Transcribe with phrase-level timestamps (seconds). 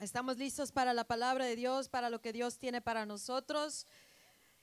[0.00, 3.86] Estamos listos para la palabra de Dios, para lo que Dios tiene para nosotros.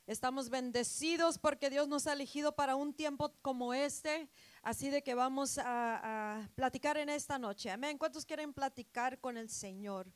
[0.08, 4.30] Estamos bendecidos porque Dios nos ha elegido para un tiempo como este.
[4.64, 7.70] Así de que vamos a, platicar en esta noche.
[7.70, 8.00] Amén.
[8.00, 10.12] ¿Cuántos quieren platicar con el Señor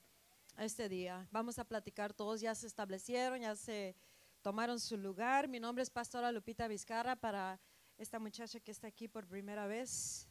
[0.57, 1.27] este día?
[1.29, 2.13] Vamos a platicar.
[2.13, 3.95] Todos ya se establecieron, ya se
[4.41, 5.47] tomaron su lugar.
[5.47, 7.59] Mi nombre es Pastora Lupita Vizcarra para
[7.99, 10.27] esta muchacha que está aquí por primera vez.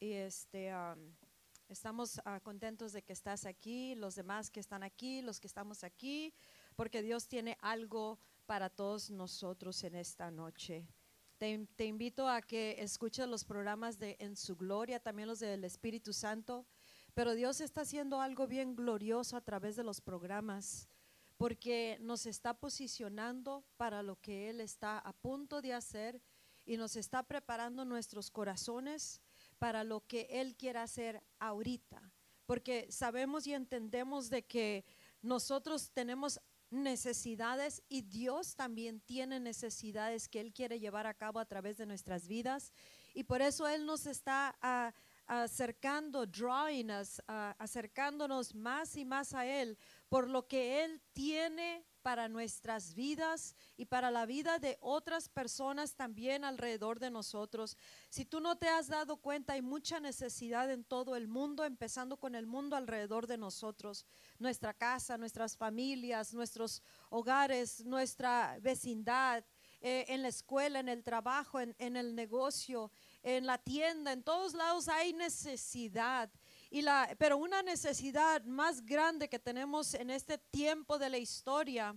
[0.00, 0.74] Y este.
[0.74, 1.27] um,
[1.68, 5.84] Estamos ah, contentos de que estás aquí, los demás que están aquí, los que estamos
[5.84, 6.32] aquí,
[6.76, 10.88] porque Dios tiene algo para todos nosotros en esta noche.
[11.36, 15.62] Te, te invito a que escuches los programas de En su Gloria, también los del
[15.62, 16.64] Espíritu Santo,
[17.12, 20.88] pero Dios está haciendo algo bien glorioso a través de los programas,
[21.36, 26.22] porque nos está posicionando para lo que Él está a punto de hacer
[26.64, 29.20] y nos está preparando nuestros corazones
[29.58, 32.12] para lo que Él quiera hacer ahorita,
[32.46, 34.84] porque sabemos y entendemos de que
[35.22, 36.40] nosotros tenemos
[36.70, 41.86] necesidades y Dios también tiene necesidades que Él quiere llevar a cabo a través de
[41.86, 42.72] nuestras vidas.
[43.14, 44.92] Y por eso Él nos está ah,
[45.26, 51.84] acercando, drawing us, ah, acercándonos más y más a Él por lo que Él tiene
[51.98, 57.76] para nuestras vidas y para la vida de otras personas también alrededor de nosotros.
[58.08, 62.16] Si tú no te has dado cuenta, hay mucha necesidad en todo el mundo, empezando
[62.16, 64.06] con el mundo alrededor de nosotros,
[64.38, 69.44] nuestra casa, nuestras familias, nuestros hogares, nuestra vecindad,
[69.80, 72.90] eh, en la escuela, en el trabajo, en, en el negocio,
[73.22, 76.30] en la tienda, en todos lados hay necesidad.
[76.70, 81.96] Y la, pero una necesidad más grande que tenemos en este tiempo de la historia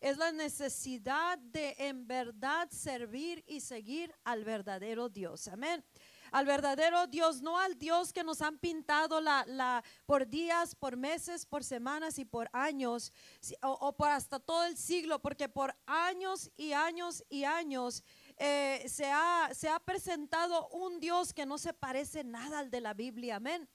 [0.00, 5.46] es la necesidad de en verdad servir y seguir al verdadero Dios.
[5.48, 5.84] Amén.
[6.32, 10.96] Al verdadero Dios, no al Dios que nos han pintado la, la, por días, por
[10.96, 13.12] meses, por semanas y por años,
[13.60, 18.02] o por hasta todo el siglo, porque por años y años y años
[18.38, 22.80] eh, se, ha, se ha presentado un Dios que no se parece nada al de
[22.80, 23.36] la Biblia.
[23.36, 23.68] Amén.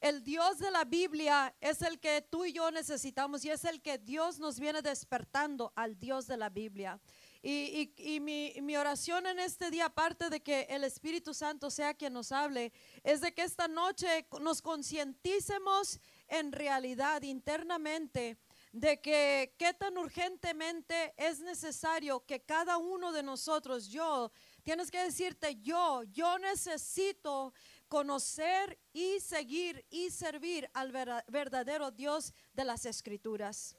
[0.00, 3.80] El Dios de la Biblia es el que tú y yo necesitamos y es el
[3.80, 7.00] que Dios nos viene despertando al Dios de la Biblia.
[7.42, 12.12] Y, y- mi oración en este día, aparte de que el Espíritu Santo sea quien
[12.12, 12.72] nos hable,
[13.04, 18.36] es de que esta noche nos concienticemos en realidad internamente
[18.72, 24.30] de que qué tan urgentemente es necesario que cada uno de nosotros, yo,
[24.64, 27.54] tienes que decirte yo, yo necesito
[27.96, 30.92] conocer y seguir y servir al
[31.28, 33.74] verdadero Dios de las escrituras.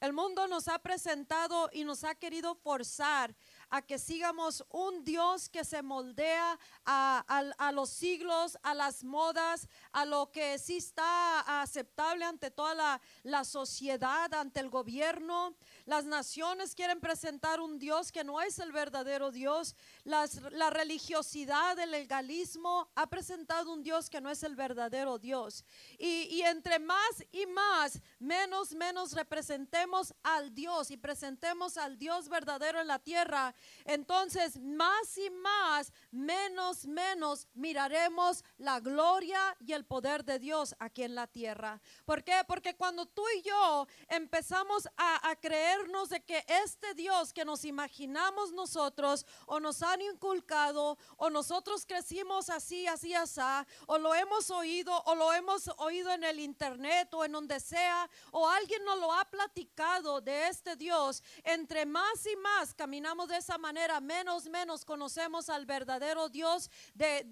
[0.00, 3.34] El mundo nos ha presentado y nos ha querido forzar
[3.70, 10.04] a que sigamos un Dios que se moldea a los siglos, a las modas, a
[10.04, 15.56] lo que sí está aceptable ante toda la, la sociedad, ante el gobierno.
[15.86, 19.74] Las naciones quieren presentar un Dios que no es el verdadero Dios.
[20.04, 25.64] Las- la religiosidad, el legalismo ha presentado un Dios que no es el verdadero Dios.
[25.98, 32.28] Y, y entre más y más, menos, menos representemos al Dios y presentemos al Dios
[32.28, 33.54] verdadero en la tierra,
[33.86, 41.02] entonces más y más, menos, menos miraremos la gloria y el poder de Dios aquí
[41.02, 41.80] en la tierra.
[42.04, 42.42] ¿Por qué?
[42.46, 47.64] Porque cuando tú y yo empezamos a, a creernos de que este Dios que nos
[47.64, 53.40] imaginamos nosotros o nos han inculcado o nosotros crecimos así, así, así,
[53.86, 58.08] o lo hemos oído o lo hemos oído en el internet o en donde sea,
[58.30, 63.38] o alguien nos lo ha platicado de este Dios, entre más y más caminamos de
[63.38, 67.26] esa manera, menos, menos conocemos al verdadero Dios, de,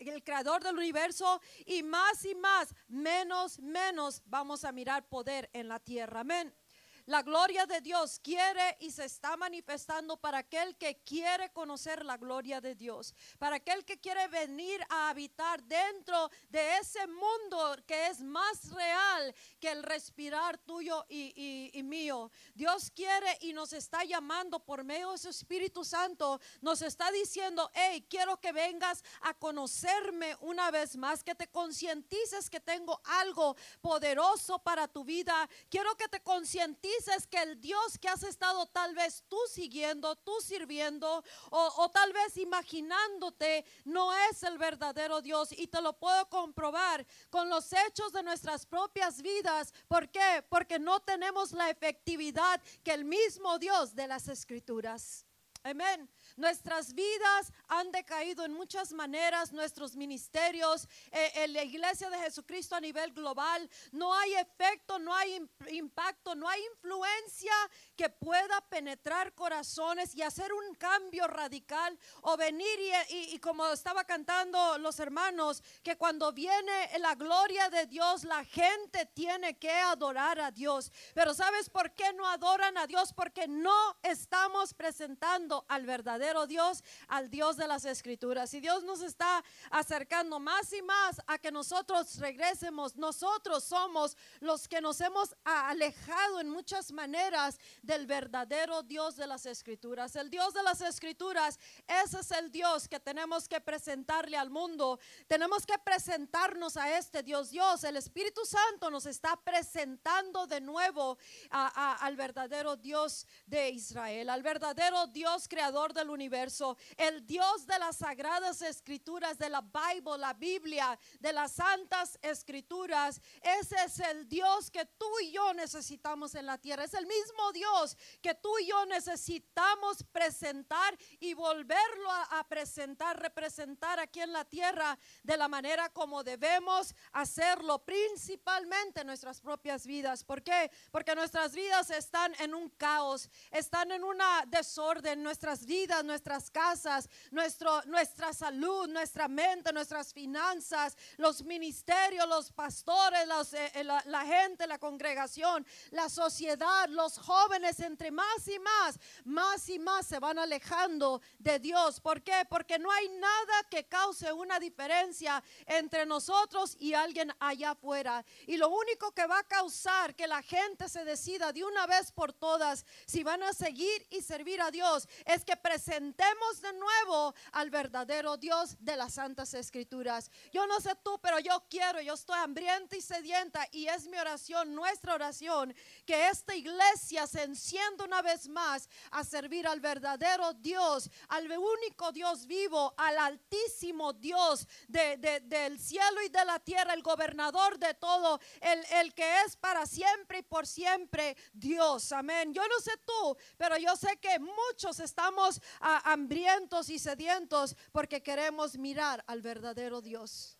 [0.00, 5.68] el creador del universo, y más y más, menos, menos vamos a mirar poder en
[5.68, 6.20] la tierra.
[6.20, 6.63] Amén.
[7.06, 12.16] La gloria de Dios quiere y se está manifestando para aquel que quiere conocer la
[12.16, 18.06] gloria de Dios, para aquel que quiere venir a habitar dentro de ese mundo que
[18.06, 22.30] es más real que el respirar tuyo y, y- y mío.
[22.54, 27.70] Dios quiere y nos está llamando por medio de su Espíritu Santo, nos está diciendo,
[27.74, 33.56] hey, quiero que vengas a conocerme una vez más, que te concientices que tengo algo
[33.82, 36.93] poderoso para tu vida, quiero que te concientices
[37.30, 42.12] que el Dios que has estado tal vez tú siguiendo, tú sirviendo o, o tal
[42.12, 48.12] vez imaginándote no es el verdadero Dios y te lo puedo comprobar con los hechos
[48.12, 49.72] de nuestras propias vidas.
[49.88, 50.44] ¿Por qué?
[50.48, 55.26] Porque no tenemos la efectividad que el mismo Dios de las escrituras.
[55.62, 56.08] Amén.
[56.36, 62.74] Nuestras vidas han decaído en muchas maneras, nuestros ministerios, eh, en la iglesia de Jesucristo
[62.74, 63.70] a nivel global.
[63.92, 67.52] No hay efecto, no hay im- impacto, no hay influencia
[67.96, 74.02] que pueda penetrar corazones y hacer un cambio radical o venir y- y como estaba
[74.04, 80.40] cantando los hermanos, que cuando viene la gloria de Dios, la gente tiene que adorar
[80.40, 80.90] a Dios.
[81.14, 83.12] Pero ¿sabes por qué no adoran a Dios?
[83.12, 88.52] Porque no estamos presentando al verdadero Dios, al Dios de las escrituras.
[88.54, 92.96] Y Dios nos está acercando más y más a que nosotros regresemos.
[92.96, 99.46] Nosotros somos los que nos hemos alejado en muchas maneras del verdadero Dios de las
[99.46, 100.16] escrituras.
[100.16, 104.98] El Dios de las escrituras, ese es el Dios que tenemos que presentarle al mundo.
[105.26, 107.50] Tenemos que presentarnos a este Dios.
[107.50, 111.18] Dios, el Espíritu Santo nos está presentando de nuevo
[111.50, 117.98] al verdadero Dios de Israel, al verdadero Dios creador del universo, el Dios de las
[117.98, 123.20] sagradas escrituras, de la Bible, la Biblia, de las santas escrituras.
[123.42, 126.84] Ese es el Dios que tú y yo necesitamos en la tierra.
[126.84, 133.20] Es el mismo Dios que tú y yo necesitamos presentar y volverlo a, a presentar,
[133.20, 139.86] representar aquí en la tierra de la manera como debemos hacerlo, principalmente en nuestras propias
[139.86, 140.24] vidas.
[140.24, 140.70] ¿Por qué?
[140.90, 147.08] Porque nuestras vidas están en un caos, están en una desorden, nuestras vidas, nuestras casas,
[147.30, 154.24] nuestro, nuestra salud, nuestra mente, nuestras finanzas, los ministerios, los pastores, eh, eh, la, la
[154.24, 160.18] gente, la congregación, la sociedad, los jóvenes, entre más y más, más y más se
[160.18, 162.00] van alejando de Dios.
[162.00, 162.44] ¿Por qué?
[162.48, 168.24] Porque no hay nada que cause una diferencia entre nosotros y alguien allá afuera.
[168.46, 172.12] Y lo único que va a causar que la gente se decida de una vez
[172.12, 175.56] por todas si van a seguir y servir a Dios es que
[175.94, 180.28] presentemos de nuevo al verdadero Dios de las santas escrituras.
[180.52, 184.16] Yo no sé tú, pero yo quiero, yo estoy hambrienta y sedienta y es mi
[184.18, 185.72] oración, nuestra oración,
[186.04, 192.10] que esta iglesia se encienda una vez más a servir al verdadero Dios, al único
[192.10, 197.78] Dios vivo, al altísimo Dios de- de- del cielo y de la tierra, el gobernador
[197.78, 202.10] de todo, el, el que es para siempre y por siempre Dios.
[202.10, 202.52] Amén.
[202.52, 208.78] Yo no sé tú, pero yo sé que muchos estamos hambrientos y sedientos porque queremos
[208.78, 210.58] mirar al verdadero Dios.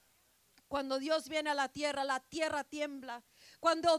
[0.68, 3.22] Cuando Dios viene a la tierra, la tierra tiembla.
[3.64, 3.98] Cuando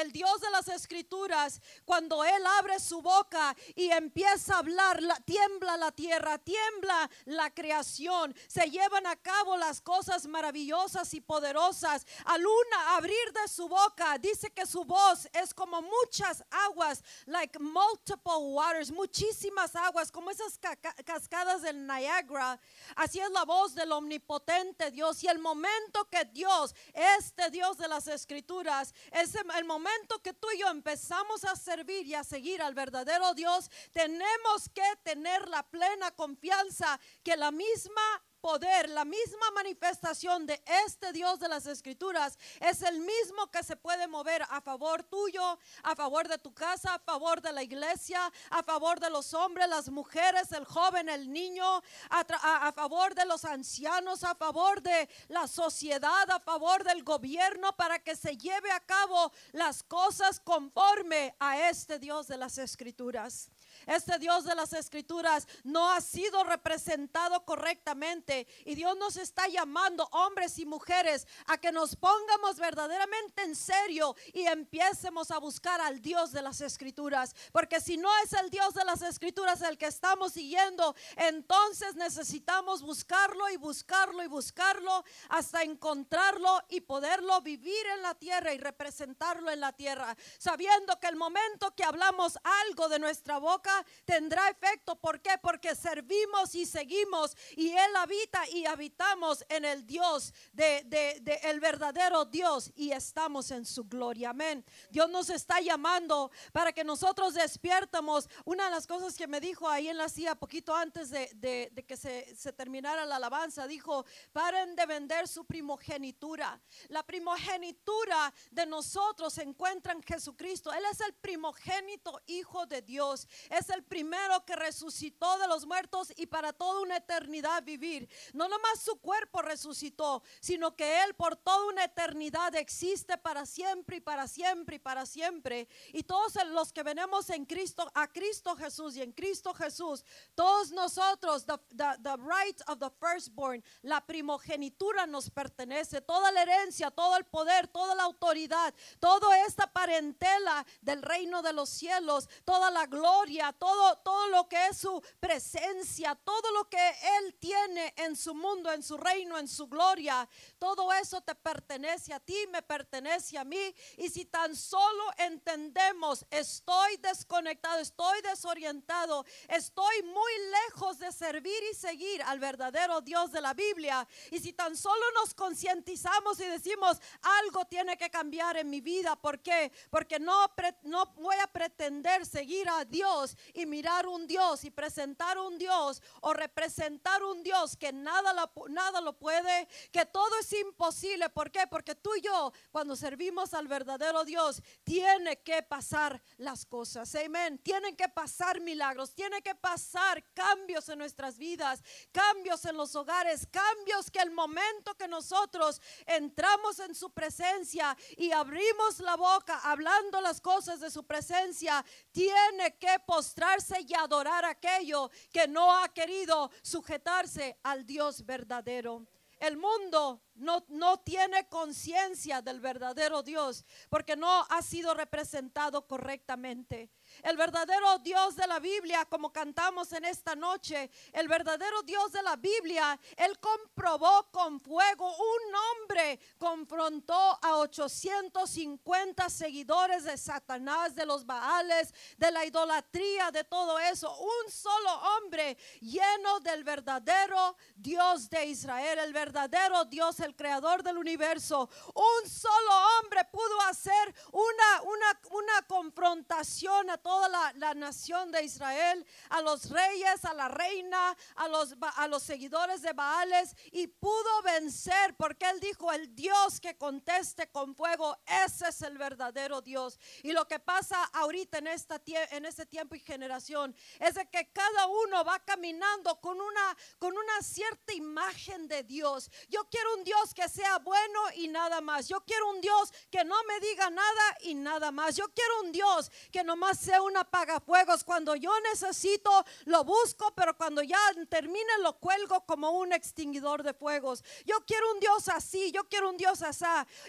[0.00, 5.20] el, Dios de las escrituras, cuando Él abre su boca y empieza a hablar, la-
[5.20, 12.06] tiembla la tierra, tiembla la creación, se llevan a cabo las cosas maravillosas y poderosas.
[12.24, 17.58] Al una abrir de su boca, dice que su voz es como muchas aguas, like
[17.58, 22.58] multiple waters, muchísimas aguas, como esas ca- ca- cascadas del Niagara.
[22.96, 25.22] Así es la voz del omnipotente Dios.
[25.22, 30.48] Y el momento que Dios, este Dios de las escrituras, es el momento que tú
[30.54, 35.62] y yo empezamos a servir y a seguir al verdadero Dios, tenemos que tener la
[35.62, 42.36] plena confianza que la misma poder, la misma manifestación de este Dios de las escrituras
[42.60, 46.94] es el mismo que se puede mover a favor tuyo, a favor de tu casa,
[46.94, 51.32] a favor de la iglesia, a favor de los hombres, las mujeres, el joven, el
[51.32, 51.64] niño,
[52.10, 52.20] a,
[52.68, 58.00] a favor de los ancianos, a favor de la sociedad, a favor del gobierno, para
[58.00, 63.50] que se lleve a cabo las cosas conforme a este Dios de las escrituras.
[63.86, 70.08] Este Dios de las escrituras no ha sido representado correctamente y Dios nos está llamando,
[70.12, 76.00] hombres y mujeres, a que nos pongamos verdaderamente en serio y empiecemos a buscar al
[76.00, 77.34] Dios de las escrituras.
[77.52, 82.82] Porque si no es el Dios de las escrituras el que estamos siguiendo, entonces necesitamos
[82.82, 89.50] buscarlo y buscarlo y buscarlo hasta encontrarlo y poderlo vivir en la tierra y representarlo
[89.50, 93.71] en la tierra, sabiendo que el momento que hablamos algo de nuestra boca
[94.04, 94.96] tendrá efecto.
[94.96, 95.30] ¿Por qué?
[95.42, 101.60] Porque servimos y seguimos y Él habita y habitamos en el Dios, de, de- el
[101.60, 104.30] verdadero Dios y estamos en su gloria.
[104.30, 104.64] Amén.
[104.90, 108.28] Dios nos está llamando para que nosotros despiertamos.
[108.44, 111.70] Una de las cosas que me dijo ahí en la silla poquito antes de, de-
[111.86, 116.60] que se, terminara la alabanza, dijo, paren de vender su primogenitura.
[116.88, 120.72] La primogenitura de nosotros se encuentra en Jesucristo.
[120.72, 123.26] Él es el primogénito Hijo de Dios.
[123.62, 128.08] Es el primero que resucitó de los muertos y para toda una eternidad vivir.
[128.32, 133.96] No nomás su cuerpo resucitó, sino que Él por toda una eternidad existe para siempre
[133.98, 135.68] y para siempre y para siempre.
[135.92, 140.04] Y todos los que venimos en Cristo, a Cristo Jesús y en Cristo Jesús,
[140.34, 146.42] todos nosotros, the, the, the right of the firstborn, la primogenitura nos pertenece, toda la
[146.42, 152.28] herencia, todo el poder, toda la autoridad, toda esta parentela del reino de los cielos,
[152.44, 157.94] toda la gloria, todo, todo lo que es su presencia, todo lo que Él tiene
[157.96, 160.28] en su mundo, en su reino, en su gloria,
[160.62, 163.74] todo eso te pertenece a ti, me pertenece a mí.
[163.96, 170.32] Y si tan solo entendemos, estoy desconectado, estoy desorientado, estoy muy
[170.68, 174.06] lejos de servir y seguir al verdadero Dios de la Biblia.
[174.30, 179.16] Y si tan solo nos concientizamos y decimos, algo tiene que cambiar en mi vida,
[179.16, 179.72] ¿por qué?
[179.90, 180.46] Porque no,
[180.84, 186.00] no voy a pretender seguir a Dios y mirar un Dios y presentar un Dios
[186.20, 188.32] o representar un Dios que nada
[188.68, 191.28] nada lo puede, que todo es imposible.
[191.30, 191.66] ¿Por qué?
[191.68, 197.14] Porque tú y yo, cuando servimos al verdadero Dios, tiene que pasar las cosas.
[197.14, 197.58] Amén.
[197.58, 203.46] Tienen que pasar milagros, tiene que pasar cambios en nuestras vidas, cambios en los hogares,
[203.50, 210.20] cambios que el momento que nosotros entramos en su presencia y abrimos la boca hablando
[210.20, 216.50] las cosas de su presencia, tiene que postrarse y adorar aquello que no ha querido
[216.62, 219.06] sujetarse al Dios verdadero.
[219.42, 226.92] El mundo no, no tiene conciencia del verdadero Dios porque no ha sido representado correctamente.
[227.22, 232.20] El verdadero Dios de la Biblia, como cantamos en esta noche, el verdadero Dios de
[232.20, 235.08] la Biblia, Él comprobó con fuego.
[235.08, 243.44] Un hombre confrontó a 850 seguidores de Satanás, de los Baales, de la idolatría, de
[243.44, 244.12] todo eso.
[244.18, 250.98] Un solo hombre lleno del verdadero Dios de Israel, el verdadero Dios, el creador del
[250.98, 251.70] universo.
[251.94, 259.04] Un solo hombre pudo hacer una, una, una confrontación a toda la, nación de Israel,
[259.28, 264.42] a los reyes, a la reina, a los, a los seguidores de Baales y pudo
[264.42, 268.16] vencer porque él dijo, el Dios que conteste con fuego,
[268.46, 269.98] ese es el verdadero Dios.
[270.22, 274.50] Y lo que pasa ahorita en, esta, en este tiempo y generación es de que
[274.50, 279.30] cada uno va caminando con una, con una cierta imagen de Dios.
[279.50, 282.08] Yo quiero un Dios que sea bueno y nada más.
[282.08, 285.14] Yo quiero un Dios que no me diga nada y nada más.
[285.16, 288.04] Yo quiero un Dios que nomás sea un apagafuegos.
[288.04, 289.30] Cuando yo necesito,
[289.66, 294.24] lo busco, pero cuando ya termine, lo cuelgo como un extinguidor de fuegos.
[294.46, 296.62] Yo quiero un Dios así, yo quiero un Dios así.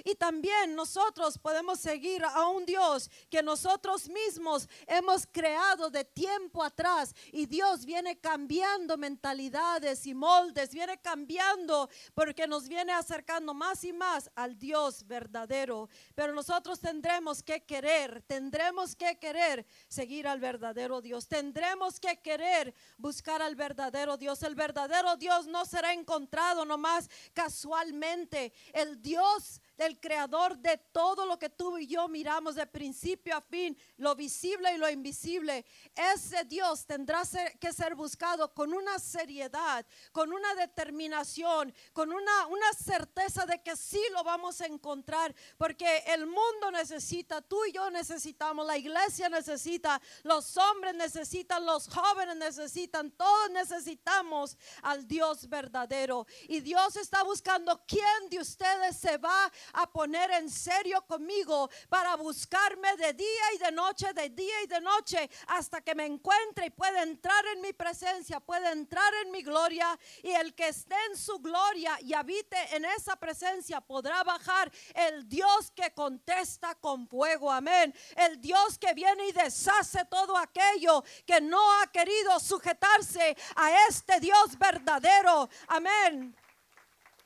[0.03, 6.63] Y también nosotros podemos seguir a un Dios que nosotros mismos hemos creado de tiempo
[6.63, 7.13] atrás.
[7.31, 13.93] Y Dios viene cambiando mentalidades y moldes, viene cambiando porque nos viene acercando más y
[13.93, 15.89] más al Dios verdadero.
[16.15, 21.27] Pero nosotros tendremos que querer, tendremos que querer seguir al verdadero Dios.
[21.27, 24.43] Tendremos que querer buscar al verdadero Dios.
[24.43, 28.53] El verdadero Dios no será encontrado nomás casualmente.
[28.73, 33.41] El Dios del creador de todo lo que tú y yo miramos de principio a
[33.41, 35.65] fin, lo visible y lo invisible.
[35.95, 37.23] Ese Dios tendrá
[37.59, 43.75] que ser buscado con una seriedad, con una determinación, con una, una certeza de que
[43.75, 49.29] sí lo vamos a encontrar, porque el mundo necesita, tú y yo necesitamos, la iglesia
[49.29, 56.25] necesita, los hombres necesitan, los jóvenes necesitan, todos necesitamos al Dios verdadero.
[56.47, 62.15] Y Dios está buscando quién de ustedes se va a poner en serio conmigo para
[62.15, 66.67] buscarme de día y de noche, de día y de noche, hasta que me encuentre
[66.67, 69.97] y pueda entrar en mi presencia, pueda entrar en mi gloria.
[70.21, 75.27] Y el que esté en su gloria y habite en esa presencia podrá bajar el
[75.27, 77.51] Dios que contesta con fuego.
[77.51, 77.93] Amén.
[78.15, 84.19] El Dios que viene y deshace todo aquello que no ha querido sujetarse a este
[84.19, 85.49] Dios verdadero.
[85.67, 86.35] Amén.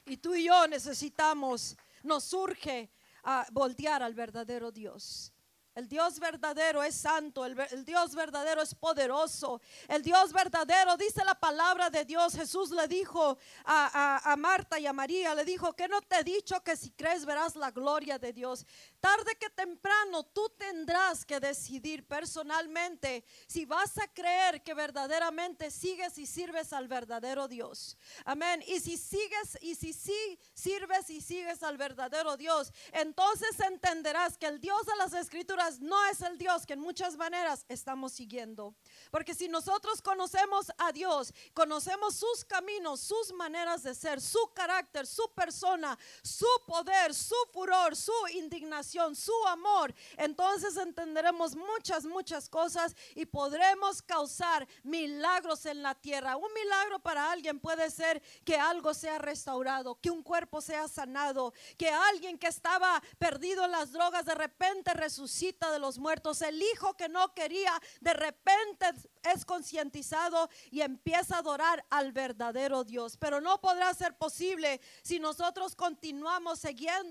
[0.06, 2.90] Y tú y yo necesitamos nos surge
[3.24, 5.34] a voltear al verdadero Dios.
[5.78, 11.24] El Dios verdadero es santo, el, el, Dios verdadero es poderoso, el Dios verdadero, dice
[11.24, 15.46] la palabra de Dios, Jesús le dijo a, a, a, Marta y a María, le
[15.46, 18.66] dijo que no te he dicho que si crees verás la gloria de Dios.
[19.00, 26.18] Tarde que temprano tú tendrás que decidir personalmente si vas a creer que verdaderamente sigues
[26.18, 27.96] y sirves al verdadero Dios.
[28.26, 28.64] Amén.
[28.66, 34.48] Y si sigues y si sí sirves y sigues al verdadero Dios, entonces entenderás que
[34.48, 38.74] el Dios de las escrituras no es el Dios que en muchas maneras estamos siguiendo.
[39.12, 45.06] Porque si nosotros conocemos a Dios, conocemos sus caminos, sus maneras de ser, su carácter,
[45.06, 52.96] su persona, su poder, su furor, su indignación, su amor, entonces entenderemos muchas, muchas cosas
[53.16, 56.38] y podremos causar milagros en la tierra.
[56.38, 61.54] Un milagro para alguien puede ser que algo sea restaurado, que un cuerpo sea sanado,
[61.78, 66.62] que alguien que estaba perdido en las drogas de repente resucita de los muertos, el
[66.62, 68.86] hijo que no quería de repente
[69.24, 73.18] es concientizado y empieza a adorar al verdadero Dios.
[73.18, 76.60] Pero no podrá ser posible si nosotros continuamos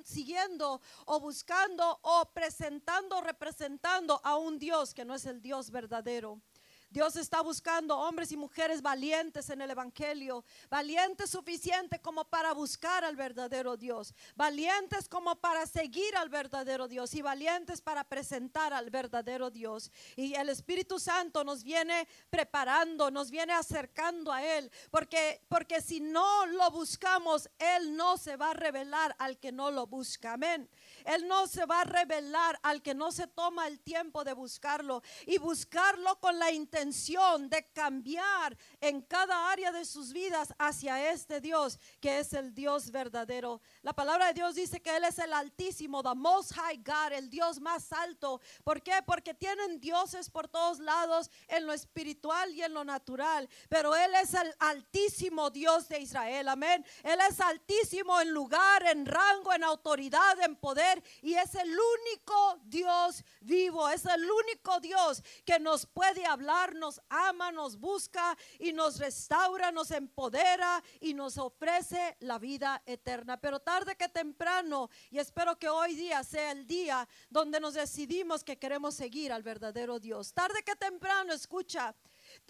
[0.04, 1.65] siguiendo, o buscando
[2.02, 6.40] o presentando, representando a un Dios que no es el Dios verdadero.
[6.88, 13.04] Dios está buscando hombres y mujeres valientes en el Evangelio, valientes suficiente como para buscar
[13.04, 18.90] al verdadero Dios, valientes como para seguir al verdadero Dios y valientes para presentar al
[18.90, 19.90] verdadero Dios.
[20.14, 26.00] Y el Espíritu Santo nos viene preparando, nos viene acercando a Él, porque, porque si
[26.00, 30.34] no lo buscamos, Él no se va a revelar al que no lo busca.
[30.34, 30.70] Amén.
[31.06, 35.02] Él no se va a revelar al que no se toma el tiempo de buscarlo
[35.26, 41.40] y buscarlo con la intención de cambiar en cada área de sus vidas hacia este
[41.40, 43.60] Dios que es el Dios verdadero.
[43.82, 47.30] La palabra de Dios dice que Él es el altísimo, the most high God, el
[47.30, 48.40] Dios más alto.
[48.64, 49.00] ¿Por qué?
[49.06, 53.48] Porque tienen dioses por todos lados en lo espiritual y en lo natural.
[53.68, 56.48] Pero Él es el altísimo Dios de Israel.
[56.48, 56.84] Amén.
[57.02, 62.60] Él es altísimo en lugar, en rango, en autoridad, en poder y es el único
[62.64, 68.72] Dios vivo, es el único Dios que nos puede hablar, nos ama, nos busca y
[68.72, 73.40] nos restaura, nos empodera y nos ofrece la vida eterna.
[73.40, 78.44] Pero tarde que temprano, y espero que hoy día sea el día donde nos decidimos
[78.44, 80.32] que queremos seguir al verdadero Dios.
[80.32, 81.94] Tarde que temprano, escucha,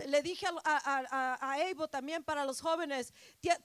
[0.07, 3.13] le dije a, a, también para los jóvenes,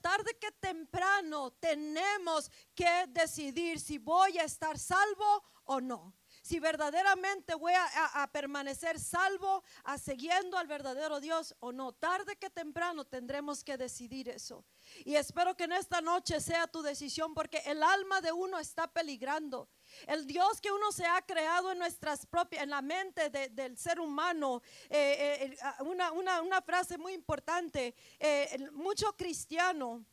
[0.00, 7.54] tarde que temprano tenemos que decidir si voy a estar salvo o no si verdaderamente
[7.54, 11.92] voy a, permanecer salvo, a siguiendo al verdadero Dios o no.
[11.92, 14.64] Tarde que temprano tendremos que decidir eso.
[15.04, 18.88] Y espero que en esta noche sea tu decisión porque el alma de uno está
[18.88, 19.68] peligrando.
[20.06, 24.00] El Dios que uno se ha creado en nuestras propias, en la mente del ser
[24.00, 24.62] humano.
[24.88, 27.94] Eh, eh, ah, una, frase muy importante.
[28.18, 30.04] Eh, mucho cristiano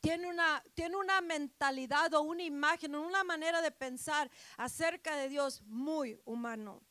[0.00, 5.62] tiene una, tiene una mentalidad o una imagen, una manera de pensar acerca de Dios
[5.62, 6.82] muy humano.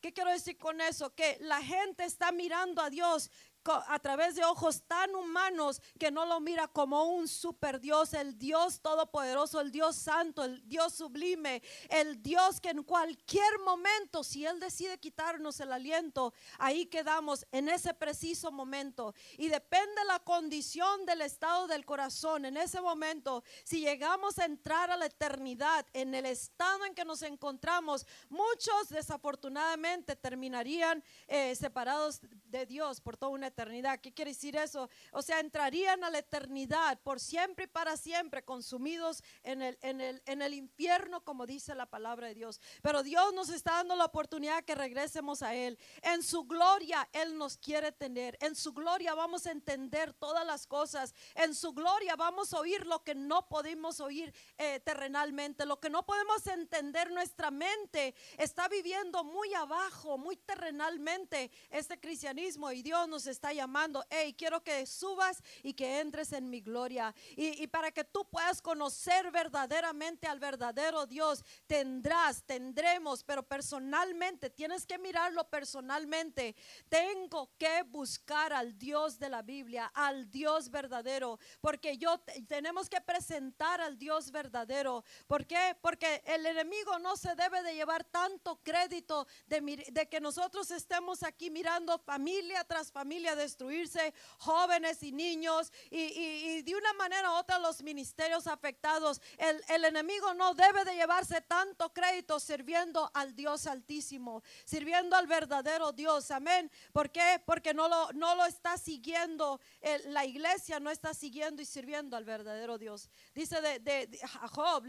[0.00, 1.14] ¿Qué quiero decir con eso?
[1.14, 3.30] Que la gente está mirando a Dios
[3.66, 8.38] a través de ojos tan humanos que no lo mira como un super Dios, el
[8.38, 14.44] Dios todopoderoso, el Dios santo, el Dios sublime, el Dios que en cualquier momento, si
[14.44, 19.14] Él decide quitarnos el aliento, ahí quedamos en ese preciso momento.
[19.38, 23.42] Y depende la condición del estado del corazón en ese momento.
[23.64, 28.88] Si llegamos a entrar a la eternidad en el estado en que nos encontramos, muchos
[28.88, 33.53] desafortunadamente terminarían eh, separados de Dios por toda una eternidad.
[34.02, 34.90] ¿Qué quiere decir eso?
[35.12, 40.00] O sea, entrarían a la eternidad por siempre y para siempre, consumidos en el, en
[40.00, 42.60] el, en el infierno, como dice la palabra de Dios.
[42.82, 45.78] Pero Dios nos está dando la oportunidad que regresemos a Él.
[46.02, 48.36] En su gloria Él nos quiere tener.
[48.40, 51.14] En su gloria vamos a entender todas las cosas.
[51.36, 55.64] En su gloria vamos a oír lo que no podemos oír eh, terrenalmente.
[55.64, 62.72] Lo que no podemos entender nuestra mente está viviendo muy abajo, muy terrenalmente este cristianismo.
[62.72, 67.14] Y Dios nos está llamando, hey, quiero que subas y que entres en mi gloria.
[67.36, 74.86] Y, para que tú puedas conocer verdaderamente al verdadero Dios, tendrás, tendremos, pero personalmente, tienes
[74.86, 76.54] que mirarlo personalmente.
[76.88, 83.00] Tengo que buscar al Dios de la Biblia, al Dios verdadero, porque yo tenemos que
[83.00, 85.04] presentar al Dios verdadero.
[85.26, 85.76] ¿Por qué?
[85.80, 91.22] Porque el enemigo no se debe de llevar tanto crédito de, de que nosotros estemos
[91.22, 97.58] aquí mirando familia tras familia destruirse, jóvenes y niños, y, de una manera u otra
[97.58, 99.20] los ministerios afectados.
[99.38, 105.92] El, enemigo no debe de llevarse tanto crédito sirviendo al Dios altísimo, sirviendo al verdadero
[105.92, 106.30] Dios.
[106.30, 106.70] Amén.
[106.92, 107.40] ¿Por qué?
[107.44, 109.60] Porque no lo, no lo está siguiendo,
[110.06, 113.08] la iglesia no está siguiendo y sirviendo al verdadero Dios.
[113.34, 114.20] Dice de,
[114.52, 114.84] Job,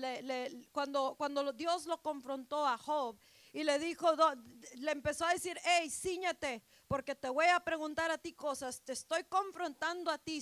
[0.71, 3.17] cuando, cuando Dios lo confrontó a Job,
[3.55, 4.13] y le dijo,
[4.75, 8.93] le empezó a decir, hey, ciñate, porque te voy a preguntar a ti cosas, te
[8.93, 10.41] estoy confrontando a ti,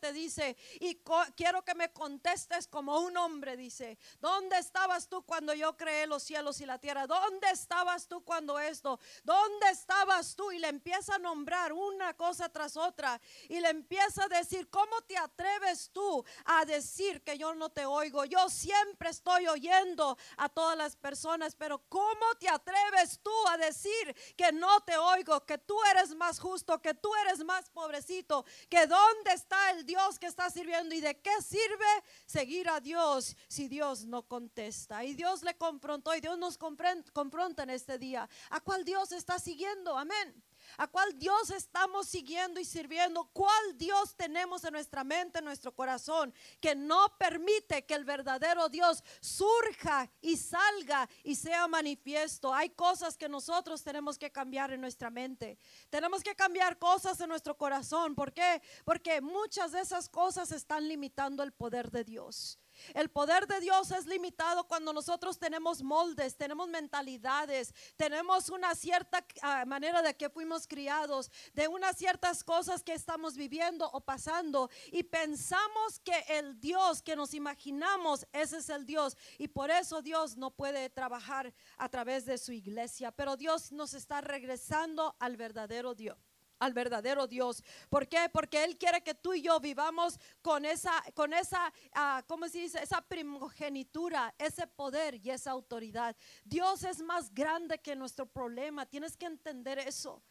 [0.00, 1.00] te dice, y
[1.36, 6.22] quiero que me contestes como un hombre, dice, ¿dónde estabas tú cuando yo creé los
[6.22, 7.06] cielos y la tierra?
[7.06, 8.98] ¿Dónde estabas tú cuando esto?
[9.22, 10.52] ¿Dónde estabas tú?
[10.52, 15.02] Y le empieza a nombrar una cosa tras otra y le empieza a decir, ¿cómo
[15.02, 18.24] te atreves tú a decir que yo no te oigo?
[18.24, 24.14] Yo siempre estoy oyendo a todas las personas, pero ¿cómo te atreves tú a decir
[24.36, 28.86] que no te oigo, que tú eres más justo, que tú eres más pobrecito, que
[28.86, 31.84] dónde está el Dios que está sirviendo y de qué sirve
[32.26, 35.04] seguir a Dios si Dios no contesta?
[35.04, 38.28] Y Dios le confrontó y Dios nos confronta en este día.
[38.50, 39.96] ¿A cuál Dios está siguiendo?
[39.96, 40.42] Amén
[40.76, 45.74] a cuál Dios estamos siguiendo y sirviendo, cuál Dios tenemos en nuestra mente, en nuestro
[45.74, 52.52] corazón, que no permite que el verdadero Dios surja y salga y sea manifiesto.
[52.52, 55.58] Hay cosas que nosotros tenemos que cambiar en nuestra mente.
[55.90, 58.14] Tenemos que cambiar cosas en nuestro corazón.
[58.14, 58.62] ¿Por qué?
[58.84, 62.58] Porque muchas de esas cosas están limitando el poder de Dios.
[62.94, 69.24] El poder de Dios es limitado cuando nosotros tenemos moldes, tenemos mentalidades, tenemos una cierta
[69.42, 74.70] ah, manera de que fuimos criados, de unas ciertas cosas que estamos viviendo o pasando
[74.92, 80.02] y pensamos que el Dios que nos imaginamos, ese es el Dios y por eso
[80.02, 85.36] Dios no puede trabajar a través de su iglesia, pero Dios nos está regresando al
[85.36, 86.23] verdadero Dios
[86.58, 87.62] al verdadero Dios.
[87.88, 88.28] ¿Por qué?
[88.32, 92.58] Porque Él quiere que tú y yo vivamos con esa, con esa, uh, ¿cómo se
[92.58, 92.82] dice?
[92.82, 96.16] Esa primogenitura, ese poder y esa autoridad.
[96.44, 98.86] Dios es más grande que nuestro problema.
[98.86, 100.22] Tienes que entender eso.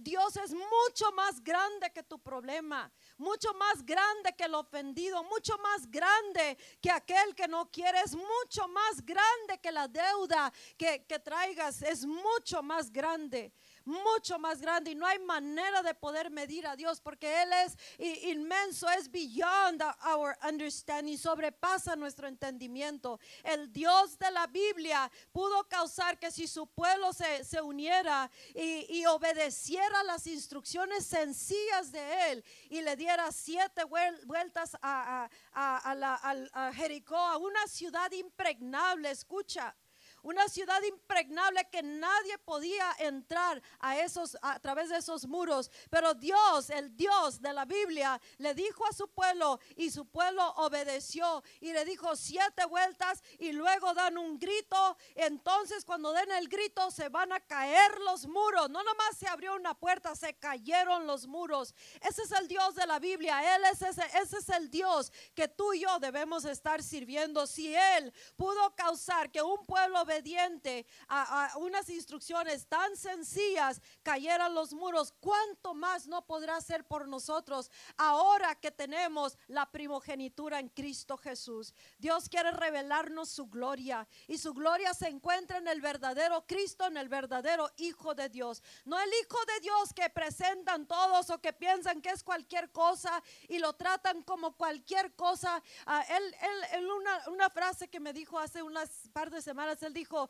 [0.00, 5.56] Dios es mucho más grande que tu problema, mucho más grande que el ofendido, mucho
[5.58, 11.20] más grande que aquel que no quieres, mucho más grande que la deuda que, que
[11.20, 13.52] traigas, es mucho más grande
[13.88, 17.76] mucho más grande y no hay manera de poder medir a Dios porque Él es
[18.24, 23.18] inmenso, es beyond our understanding, sobrepasa nuestro entendimiento.
[23.42, 29.06] El Dios de la Biblia pudo causar que si su pueblo se, se uniera y,
[29.08, 37.38] obedeciera las instrucciones sencillas de Él y le diera siete vueltas a, a Jericó, a
[37.38, 39.74] una ciudad impregnable, escucha
[40.22, 46.14] una ciudad impregnable que nadie podía entrar a esos a través de esos muros, pero
[46.14, 51.42] Dios, el Dios de la Biblia, le dijo a su pueblo y su pueblo obedeció
[51.60, 56.90] y le dijo siete vueltas y luego dan un grito, entonces cuando den el grito
[56.90, 61.26] se van a caer los muros, no nomás se abrió una puerta, se cayeron los
[61.26, 61.74] muros.
[62.00, 65.48] Ese es el Dios de la Biblia, él es ese, ese es el Dios que
[65.48, 67.46] tú y yo debemos estar sirviendo.
[67.46, 74.72] Si él pudo causar que un pueblo obediente a, unas instrucciones tan sencillas cayeran los
[74.72, 81.18] muros, ¿cuánto más no podrá ser por nosotros ahora que tenemos la primogenitura en Cristo
[81.18, 81.74] Jesús?
[81.98, 86.96] Dios quiere revelarnos su gloria y su gloria se encuentra en el verdadero Cristo, en
[86.96, 88.62] el verdadero Hijo de Dios.
[88.86, 93.22] No el Hijo de Dios que presentan todos o que piensan que es cualquier cosa
[93.48, 95.62] y lo tratan como cualquier cosa.
[95.84, 96.34] Ah, él,
[96.72, 100.28] él, una, una frase que me dijo hace unas par de semanas, él dijo,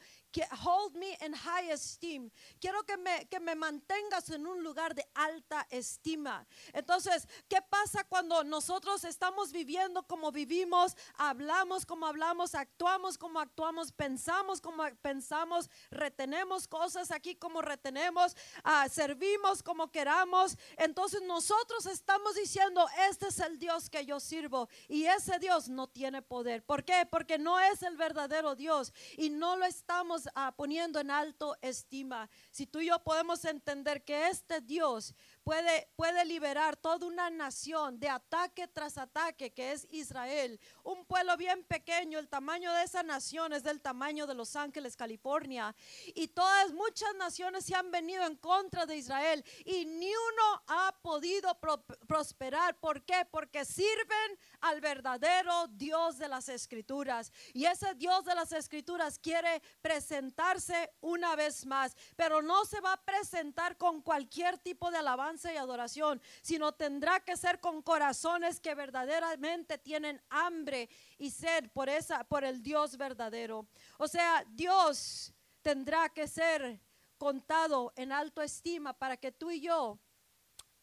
[0.65, 2.31] hold me in high esteem.
[2.61, 6.47] Quiero que me, que me mantengas en un lugar de alta estima.
[6.73, 13.93] Entonces, ¿qué pasa cuando nosotros estamos viviendo como vivimos, hablamos como hablamos, actuamos como actuamos,
[13.93, 20.57] pensamos como pensamos, retenemos cosas aquí como retenemos, uh, servimos como queramos?
[20.77, 25.89] Entonces nosotros estamos diciendo, este es el Dios que yo sirvo y ese Dios no
[25.89, 26.63] tiene poder.
[26.65, 27.07] ¿Por qué?
[27.11, 32.29] Porque no es el verdadero Dios y no lo estamos ah, poniendo en alto estima.
[32.51, 35.15] Si tú y yo podemos entender que este Dios
[35.49, 41.39] puede, puede liberar toda una nación de ataque tras ataque, que es Israel, un pueblo
[41.39, 45.75] bien pequeño, el tamaño de esa nación es del tamaño de Los Ángeles, California,
[46.15, 50.95] y todas, muchas naciones se han venido en contra de Israel y ni uno ha
[51.01, 51.59] podido
[52.07, 52.79] prosperar.
[52.79, 53.27] ¿Por qué?
[53.31, 57.33] Porque sirven al verdadero Dios de las Escrituras.
[57.55, 62.93] Y ese Dios de las Escrituras quiere presentarse una vez más, pero no se va
[62.93, 68.61] a presentar con cualquier tipo de alabanza y adoración, sino tendrá que ser con corazones
[68.61, 73.67] que verdaderamente tienen hambre y sed por esa por el Dios verdadero.
[73.99, 76.81] O sea, Dios tendrá que ser
[77.17, 79.99] contado en alto estima para que tú y yo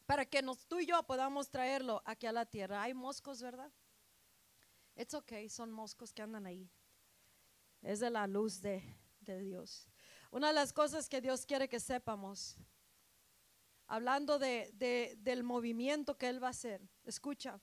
[0.06, 2.84] para que nos, tú y yo podamos traerlo aquí a la tierra.
[2.84, 3.72] Hay moscos, ¿verdad?
[4.96, 6.70] It's okay, son moscos que andan ahí
[7.86, 8.84] es de la luz de,
[9.22, 9.88] Dios.
[10.32, 12.58] Una de las cosas que Dios quiere que sepamos
[13.88, 16.82] hablando de, de- del movimiento que Él va a hacer.
[17.04, 17.60] Escucha,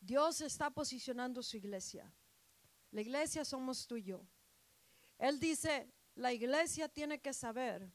[0.00, 2.12] Dios está posicionando su iglesia.
[2.90, 4.26] La iglesia somos tú y yo.
[5.18, 7.90] Él dice, la iglesia tiene que saber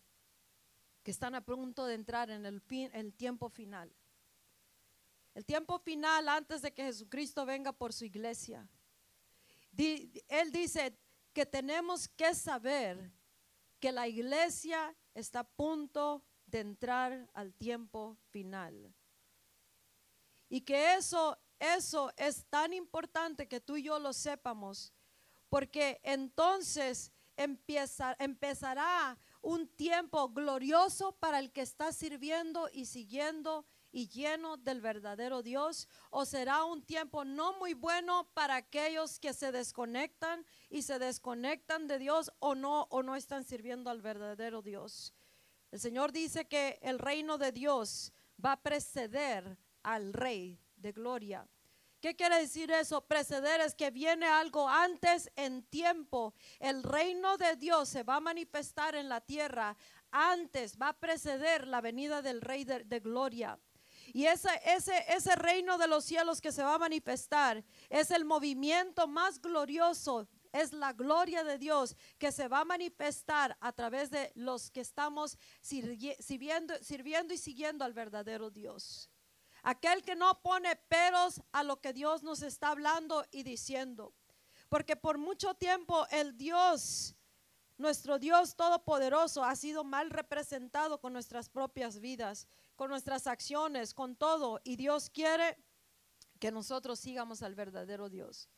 [1.04, 3.96] que están a punto de entrar en el, fin- el tiempo final.
[5.34, 8.68] El tiempo final antes de que Jesucristo venga por su iglesia.
[9.78, 10.98] Él dice
[11.34, 13.12] que tenemos que saber
[13.80, 18.94] que la iglesia está a punto de entrar al tiempo final.
[20.50, 24.94] Y que eso, eso es tan importante que tú y yo lo sepamos,
[25.50, 34.08] porque entonces empieza, empezará un tiempo glorioso para el que está sirviendo y siguiendo y
[34.08, 39.52] lleno del verdadero Dios, o será un tiempo no muy bueno para aquellos que se
[39.52, 45.14] desconectan y se desconectan de Dios o no o no están sirviendo al verdadero Dios.
[45.72, 48.12] El Señor dice que el reino de Dios
[48.44, 51.48] va a preceder al Rey de gloria.
[52.02, 53.02] ¿Qué quiere decir eso?
[53.02, 56.34] Preceder es que viene algo antes en tiempo.
[56.60, 59.78] El reino de Dios se va a manifestar en la tierra
[60.12, 63.60] antes, va a preceder la venida del Rey de, de gloria.
[64.14, 68.26] Y ese, ese, ese reino de los cielos que se va a manifestar es el
[68.26, 74.10] movimiento más glorioso, es la gloria de Dios que se va a manifestar a través
[74.10, 79.10] de los que estamos sirvi- sirviendo, sirviendo y siguiendo al verdadero Dios.
[79.64, 84.14] Aquel que no pone peros a lo que Dios nos está hablando y diciendo.
[84.70, 87.16] Porque por mucho tiempo el Dios,
[87.78, 94.16] nuestro Dios todopoderoso, ha sido mal representado con nuestras propias vidas, con nuestras acciones, con
[94.16, 94.60] todo.
[94.64, 95.58] Y Dios quiere
[96.40, 98.50] que nosotros sigamos al verdadero Dios.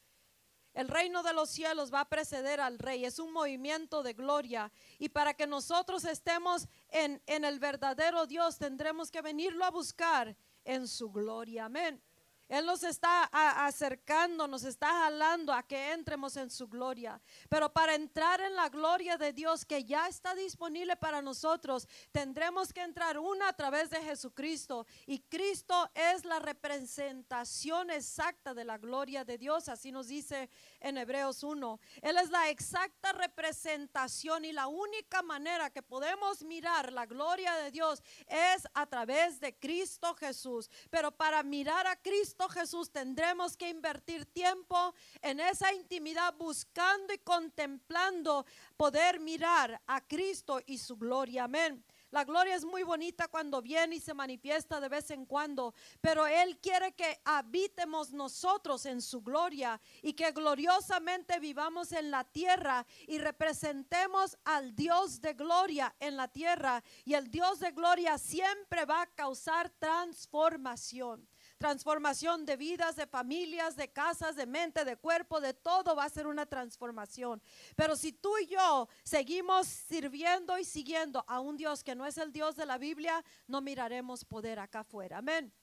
[0.73, 4.71] El reino de los cielos va a preceder al rey, es un movimiento de gloria.
[4.97, 10.35] Y para que nosotros estemos en, en el verdadero Dios, tendremos que venirlo a buscar
[10.65, 11.65] en su gloria.
[11.65, 12.01] Amén.
[12.49, 13.23] Él nos está
[13.65, 17.21] acercando, nos está jalando a que entremos en su gloria.
[17.49, 22.73] Pero para entrar en la gloria de Dios que ya está disponible para nosotros, tendremos
[22.73, 24.85] que entrar una a través de Jesucristo.
[25.05, 30.49] Y Cristo es la representación exacta de la gloria de Dios, así nos dice
[30.83, 31.79] en Hebreos 1.
[32.01, 37.71] Él es la exacta representación y la única manera que podemos mirar la gloria de
[37.71, 40.69] Dios es a través de Cristo Jesús.
[40.89, 47.17] Pero para mirar a Cristo Jesús tendremos que invertir tiempo en esa intimidad buscando y
[47.19, 48.45] contemplando
[48.77, 51.45] poder mirar a Cristo y su gloria.
[51.45, 51.83] Amén.
[52.13, 56.27] La gloria es muy bonita cuando viene y se manifiesta de vez en cuando, pero
[56.27, 62.85] Él quiere que habitemos nosotros en su gloria y que gloriosamente vivamos en la tierra
[63.07, 66.83] y representemos al Dios de gloria en la tierra.
[67.03, 71.27] Y el Dios de gloria siempre va a causar transformación
[71.63, 76.09] transformación de vidas, de familias, de casas, de mente, de cuerpo, de todo va a
[76.09, 77.41] ser una transformación.
[77.77, 82.17] Pero si tú y yo seguimos sirviendo y siguiendo a un Dios que no es
[82.17, 85.19] el Dios de la Biblia, no miraremos poder acá afuera.
[85.19, 85.53] Amén.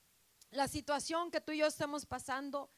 [0.53, 2.71] La situación que tú y yo estemos pasando,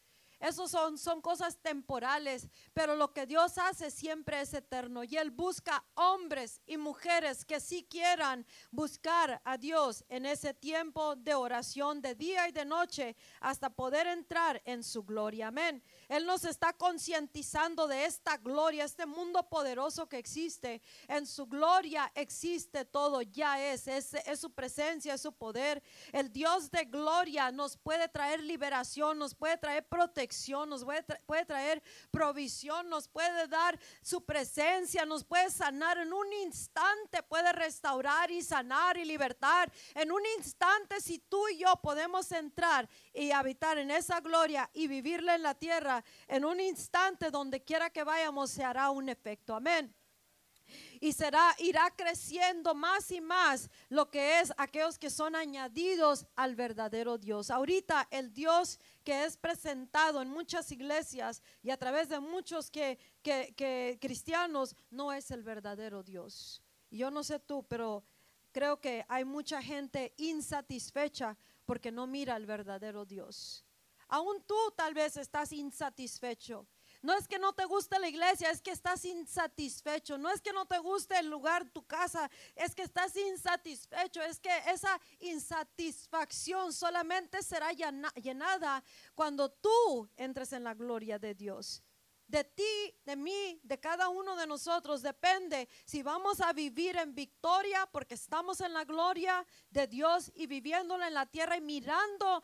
[0.43, 5.05] esos son, son cosas temporales, pero lo que Dios hace siempre es eterno.
[5.05, 11.15] Y Él busca hombres y mujeres que sí quieran buscar a Dios en ese tiempo
[11.15, 15.49] de oración de día y de noche hasta poder entrar en su gloria.
[15.49, 15.81] Amén.
[16.09, 20.83] Él nos está concientizando de esta gloria, este mundo poderoso que existe.
[21.09, 25.83] En su gloria existe todo, ya es, es, es su presencia, es su poder.
[26.13, 31.45] El Dios de gloria nos puede traer liberación, nos puede traer protección, nos puede, puede
[31.45, 38.31] traer provisión, nos puede dar su presencia, nos puede sanar en un instante, puede restaurar
[38.31, 39.73] y sanar y libertar.
[39.95, 44.87] En un instante, si tú y yo podemos entrar y habitar en esa gloria y
[44.87, 45.92] vivirla en la tierra,
[46.29, 49.55] en un instante, donde quiera que vayamos, se hará un efecto.
[49.55, 49.95] Amén
[51.01, 56.55] y será irá creciendo más y más lo que es aquellos que son añadidos al
[56.55, 57.51] verdadero Dios.
[57.51, 62.99] Ahorita el Dios que es presentado en muchas iglesias y a través de muchos que,
[63.23, 66.63] que, cristianos no es el verdadero Dios.
[66.91, 68.05] Y yo no sé tú, pero
[68.53, 73.65] creo que hay mucha gente insatisfecha porque no mira al verdadero Dios.
[74.15, 76.67] Aún tú tal vez estás insatisfecho.
[77.01, 80.19] No es que no te guste la iglesia, es que estás insatisfecho.
[80.19, 84.21] No es que no te guste el lugar, tu casa, es que estás insatisfecho.
[84.21, 91.35] Es que esa insatisfacción solamente será llena- llenada cuando tú entres en la gloria de
[91.35, 91.83] Dios.
[92.33, 95.03] De ti, de mí, de cada uno de nosotros.
[95.03, 100.47] Depende si vamos a vivir en victoria porque estamos en la gloria de Dios y
[100.47, 102.43] viviéndola en la tierra y mirando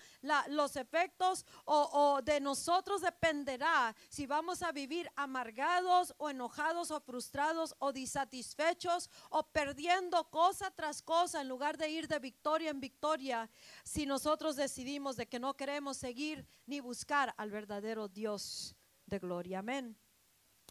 [0.48, 7.00] los efectos o, o de nosotros dependerá si vamos a vivir amargados o enojados o
[7.00, 12.80] frustrados o disatisfechos o perdiendo cosa tras cosa en lugar de ir de victoria en
[12.80, 13.48] victoria.
[13.84, 18.76] Si nosotros decidimos de que no queremos seguir ni buscar al verdadero Dios
[19.08, 19.60] de gloria.
[19.60, 19.96] Amén.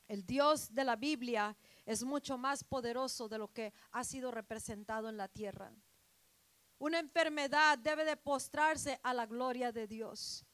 [0.07, 5.09] El Dios de la Biblia es mucho más poderoso de lo que ha sido representado
[5.09, 5.73] en la tierra.
[6.79, 10.45] Una enfermedad debe de postrarse a la gloria de Dios.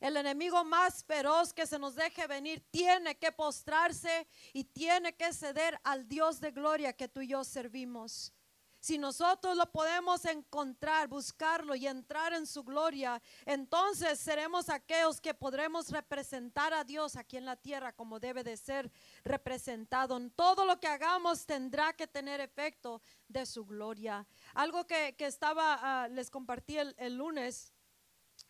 [0.00, 5.32] El enemigo más feroz que se nos deje venir tiene que postrarse y tiene que
[5.32, 8.32] ceder al Dios de gloria que tú y yo servimos.
[8.80, 15.34] Si nosotros lo podemos encontrar, buscarlo y entrar en su gloria, entonces seremos aquellos que
[15.34, 18.90] podremos representar a Dios aquí en la tierra como debe de ser
[19.22, 20.18] representado.
[20.30, 24.26] Todo lo que hagamos tendrá que tener efecto de su gloria.
[24.54, 27.74] Algo que, estaba, ah, les compartí el lunes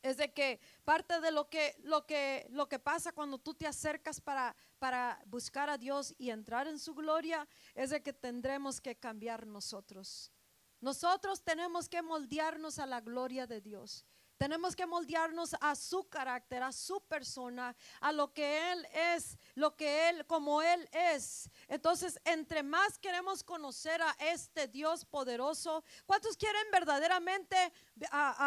[0.02, 3.66] es de que parte de lo que, lo que, lo que pasa cuando tú te
[3.66, 8.80] acercas para, para buscar a Dios y entrar en su gloria es de que tendremos
[8.80, 10.32] que cambiar nosotros.
[10.80, 14.04] Nosotros tenemos que moldearnos a la gloria de Dios.
[14.38, 19.76] Tenemos que moldearnos a su carácter, a su persona, a lo que Él es, lo
[19.76, 21.50] que Él, como Él es.
[21.68, 27.70] Entonces, entre más queremos conocer a este Dios poderoso, ¿cuántos quieren verdaderamente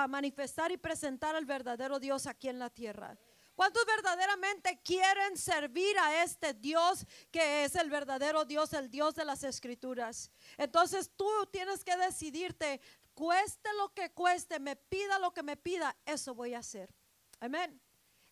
[0.10, 3.16] manifestar y presentar al verdadero Dios aquí en la tierra?
[3.56, 9.26] ¿Cuántos verdaderamente quieren servir a este Dios que es el verdadero Dios, el Dios de
[9.26, 10.32] las escrituras?
[10.58, 12.82] Entonces tú tienes que decidirte,
[13.14, 16.92] cueste lo que cueste, me pida lo que me pida, eso voy a hacer.
[17.40, 17.80] Amén.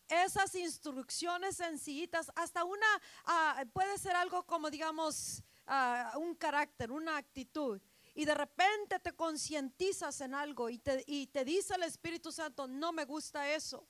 [0.08, 2.86] Esas instrucciones sencillitas, hasta una,
[3.24, 7.80] ah, puede ser algo como digamos ah, un carácter, una actitud.
[8.14, 12.66] Y de repente te concientizas en algo y te, y te dice el Espíritu Santo,
[12.66, 13.86] no me gusta eso.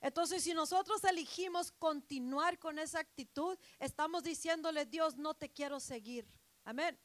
[0.00, 6.26] Entonces, si nosotros elegimos continuar con esa actitud, estamos diciéndole, Dios, no te quiero seguir.
[6.64, 6.98] Amén.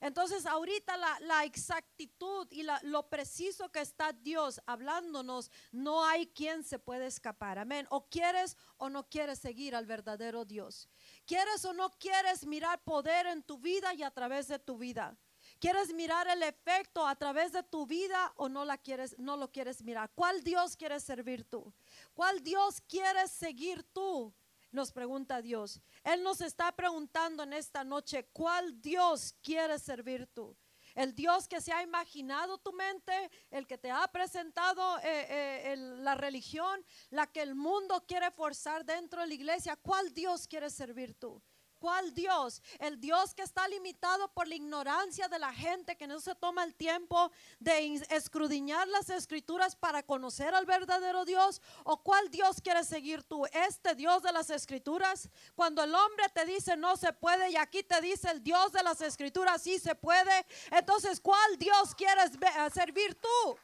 [0.00, 6.78] Entonces ahorita la, exactitud y lo preciso que está Dios hablándonos, no hay quien se
[6.78, 7.58] puede escapar.
[7.58, 7.86] Amén.
[7.90, 10.88] O quieres o no quieres seguir al verdadero Dios.
[11.26, 15.16] Quieres o no quieres mirar poder en tu vida y a través de tu vida.
[15.60, 19.52] ¿Quieres mirar el efecto a través de tu vida o no la quieres no lo
[19.52, 20.10] quieres mirar?
[20.14, 21.72] ¿Cuál Dios quieres servir tú?
[22.14, 24.34] ¿Cuál Dios quieres seguir tú?
[24.72, 25.80] nos pregunta Dios.
[26.04, 30.56] Él nos está preguntando en esta noche, ¿cuál Dios quieres servir tú?
[30.94, 35.76] El Dios que se ha imaginado tu mente, el que te ha presentado eh, eh,
[35.76, 40.74] la religión, la que el mundo quiere forzar dentro de la iglesia, ¿cuál Dios quieres
[40.74, 41.40] servir tú?
[41.80, 42.62] ¿Cuál Dios?
[42.78, 46.62] El Dios que está limitado por la ignorancia de la gente que no se toma
[46.62, 51.62] el tiempo de escrudiñar las escrituras para conocer al verdadero Dios.
[51.84, 53.46] ¿O cuál Dios quieres seguir tú?
[53.46, 55.30] Este Dios de las escrituras.
[55.54, 58.82] Cuando el hombre te dice no se puede y aquí te dice el Dios de
[58.82, 60.46] las escrituras sí se puede.
[60.70, 62.32] Entonces, ¿cuál Dios quieres
[62.74, 63.56] servir tú?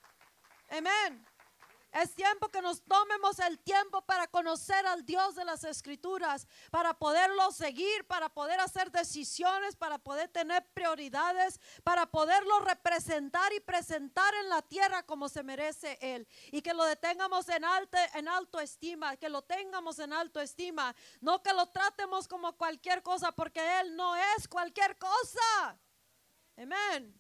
[0.71, 1.36] Amén.
[2.03, 6.93] Es tiempo que nos tomemos el tiempo para conocer al Dios de las escrituras, para
[6.93, 14.35] poderlo seguir, para poder hacer decisiones, para poder tener prioridades, para poderlo representar y presentar
[14.35, 16.29] en la tierra como se merece Él.
[16.53, 20.95] Y que lo detengamos en, alto, en alto estima, que lo tengamos en alto estima,
[21.23, 25.79] no que lo tratemos como cualquier cosa, porque Él no es cualquier cosa.
[26.59, 27.19] Amén.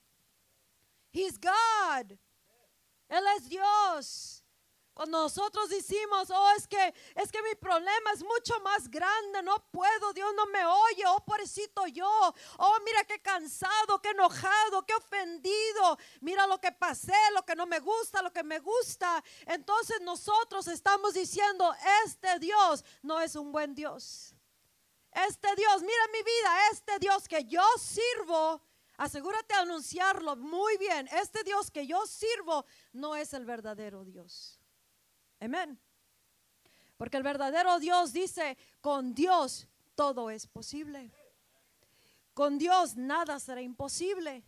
[1.12, 2.12] He's God.
[3.08, 4.42] Él es Dios.
[4.96, 9.62] Cuando nosotros decimos, oh, es que es que mi problema es mucho más grande, no
[9.70, 12.08] puedo, Dios no me oye, oh, pobrecito yo,
[12.56, 17.66] oh, mira qué cansado, qué enojado, qué ofendido, mira lo que pasé, lo que no
[17.66, 19.22] me gusta, lo que me gusta.
[19.44, 21.74] Entonces nosotros estamos diciendo,
[22.06, 24.34] este Dios no es un buen Dios.
[25.12, 28.62] Este Dios, mira mi vida, este Dios que yo sirvo,
[28.96, 34.55] asegúrate de anunciarlo muy bien, este Dios que yo sirvo no es el verdadero Dios.
[35.40, 35.78] Amén.
[36.96, 41.10] Porque el verdadero Dios dice, con Dios todo es posible.
[42.32, 44.44] Con Dios nada será imposible.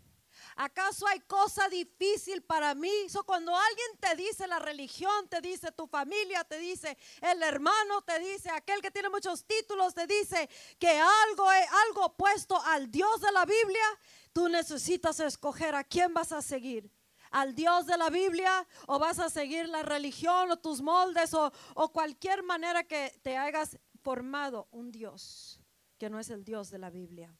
[0.57, 2.91] ¿Acaso hay cosa difícil para mí?
[3.27, 8.19] cuando alguien te dice la religión, te dice tu familia, te dice el hermano, te
[8.21, 10.49] dice aquel que tiene muchos títulos, te dice
[10.79, 13.85] que algo es algo opuesto al Dios de la Biblia,
[14.33, 16.91] tú necesitas escoger a quién vas a seguir
[17.31, 21.53] al Dios de la Biblia o vas a seguir la religión o tus moldes o,
[21.93, 25.61] cualquier manera que te hagas formado un Dios
[25.99, 27.37] que no es el Dios de la Biblia.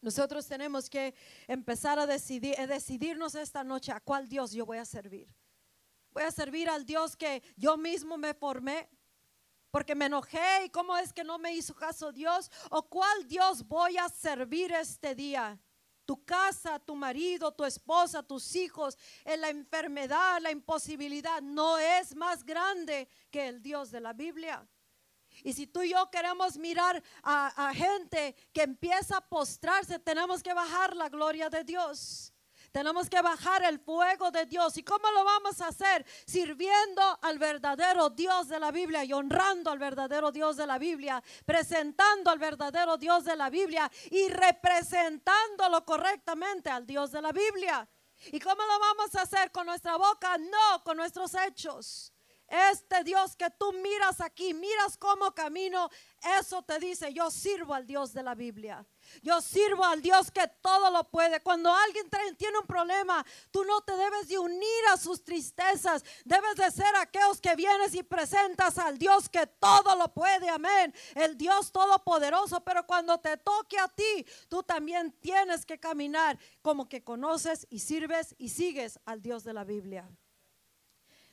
[0.00, 1.14] Nosotros tenemos que
[1.48, 5.34] empezar a decidir, a decidirnos esta noche a cuál Dios yo voy a servir.
[6.12, 8.88] Voy a servir al Dios que yo mismo me formé
[9.74, 13.66] porque me enojé y cómo es que no me hizo caso Dios o cuál Dios
[13.66, 15.60] voy a servir este día.
[16.04, 22.14] Tu casa, tu marido, tu esposa, tus hijos, en la enfermedad, la imposibilidad no es
[22.14, 24.66] más grande que el Dios de la Biblia.
[25.42, 30.54] Y si tú y yo queremos mirar a, gente que empieza a postrarse, tenemos que
[30.54, 32.33] bajar la gloria de Dios.
[32.74, 34.76] Tenemos que bajar el fuego de Dios.
[34.76, 36.04] ¿Y cómo lo vamos a hacer?
[36.26, 41.22] Sirviendo al verdadero Dios de la Biblia y honrando al verdadero Dios de la Biblia,
[41.46, 47.88] presentando al verdadero Dios de la Biblia y representándolo correctamente al Dios de la Biblia.
[48.32, 49.52] ¿Y cómo lo vamos a hacer?
[49.52, 50.36] ¿Con nuestra boca?
[50.36, 52.12] No, con nuestros hechos.
[52.48, 55.88] Este Dios que tú miras aquí, miras cómo camino,
[56.40, 58.84] eso te dice, yo sirvo al Dios de la Biblia.
[59.22, 61.40] Yo sirvo al Dios que todo lo puede.
[61.40, 66.04] Cuando alguien tiene un problema, tú no te debes de unir a sus tristezas.
[66.24, 70.48] Debes de ser aquellos que vienes y presentas al Dios que todo lo puede.
[70.48, 70.94] Amén.
[71.14, 72.62] El Dios todopoderoso.
[72.62, 77.80] Pero cuando te toque a ti, tú también tienes que caminar como que conoces y
[77.80, 80.08] sirves y sigues al Dios de la Biblia.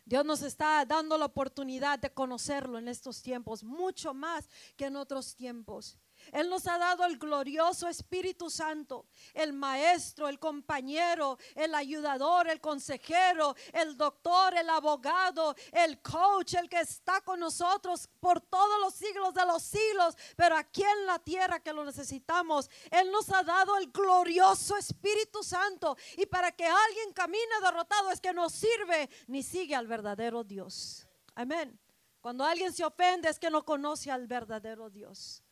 [0.06, 4.96] Dios nos está dando la oportunidad de conocerlo en estos tiempos, mucho más que en
[4.96, 5.98] otros tiempos.
[6.32, 12.62] Él nos ha dado el glorioso Espíritu Santo, el maestro, el compañero, el ayudador, el
[12.62, 18.94] consejero, el doctor, el abogado, el coach, el que está con nosotros por todos los
[18.94, 22.70] siglos de los siglos, pero aquí en la tierra que lo necesitamos.
[22.90, 28.22] Él nos ha dado el glorioso Espíritu Santo y para que alguien camine derrotado es
[28.22, 31.08] que no sirve ni sigue al verdadero Dios.
[31.36, 31.80] Amén.
[32.20, 35.44] Cuando alguien se ofende es que no conoce al verdadero Dios.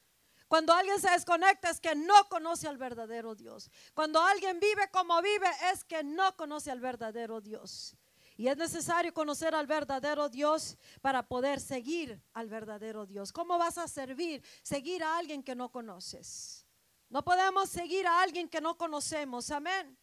[0.50, 3.70] Cuando alguien se desconecta es que no conoce al verdadero Dios.
[3.94, 7.96] Cuando alguien vive como vive es que no conoce al verdadero Dios.
[8.36, 13.32] Y es necesario conocer al verdadero Dios para poder seguir al verdadero Dios.
[13.32, 14.44] ¿Cómo vas a servir?
[14.64, 16.66] Seguir a alguien que no conoces.
[17.10, 19.52] No podemos seguir a alguien que no conocemos.
[19.52, 19.96] Amén.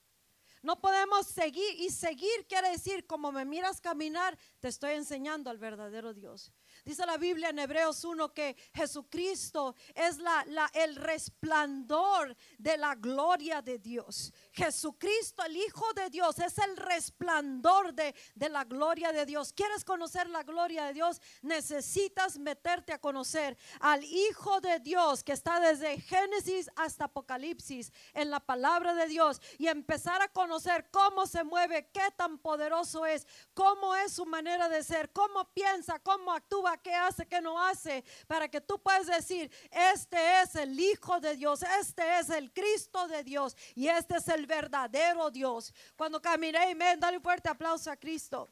[0.62, 5.58] No podemos seguir y seguir quiere decir como me miras caminar, te estoy enseñando al
[5.58, 6.52] verdadero Dios.
[6.86, 13.60] Dice la Biblia en Hebreos 1 que Jesucristo es la, el resplandor de la gloria
[13.60, 14.32] de Dios.
[14.56, 19.52] Jesucristo, el Hijo de Dios, es el resplandor de, de la gloria de Dios.
[19.52, 21.20] ¿Quieres conocer la gloria de Dios?
[21.42, 28.30] Necesitas meterte a conocer al Hijo de Dios que está desde Génesis hasta Apocalipsis en
[28.30, 33.26] la palabra de Dios y empezar a conocer cómo se mueve, qué tan poderoso es,
[33.52, 38.04] cómo es su manera de ser, cómo piensa, cómo actúa qué hace, qué no hace,
[38.26, 43.06] para que tú puedas decir, este es el Hijo de Dios, este es el Cristo
[43.08, 45.72] de Dios y este es el verdadero Dios.
[45.96, 48.48] Cuando caminé, me dale un fuerte aplauso a Cristo.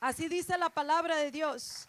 [0.00, 1.88] Así dice la palabra de Dios,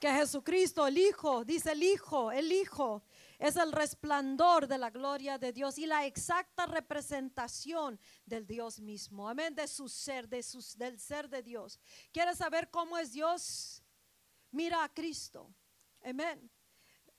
[0.00, 3.02] que Jesucristo, el Hijo, dice el Hijo, el Hijo,
[3.38, 9.28] es el resplandor de la gloria de Dios y la exacta representación del Dios mismo.
[9.28, 11.78] Amén, de su ser, de sus, del ser de Dios.
[12.12, 13.82] ¿Quieres saber cómo es Dios?
[14.50, 15.50] Mira a Cristo.
[16.02, 16.50] Amén.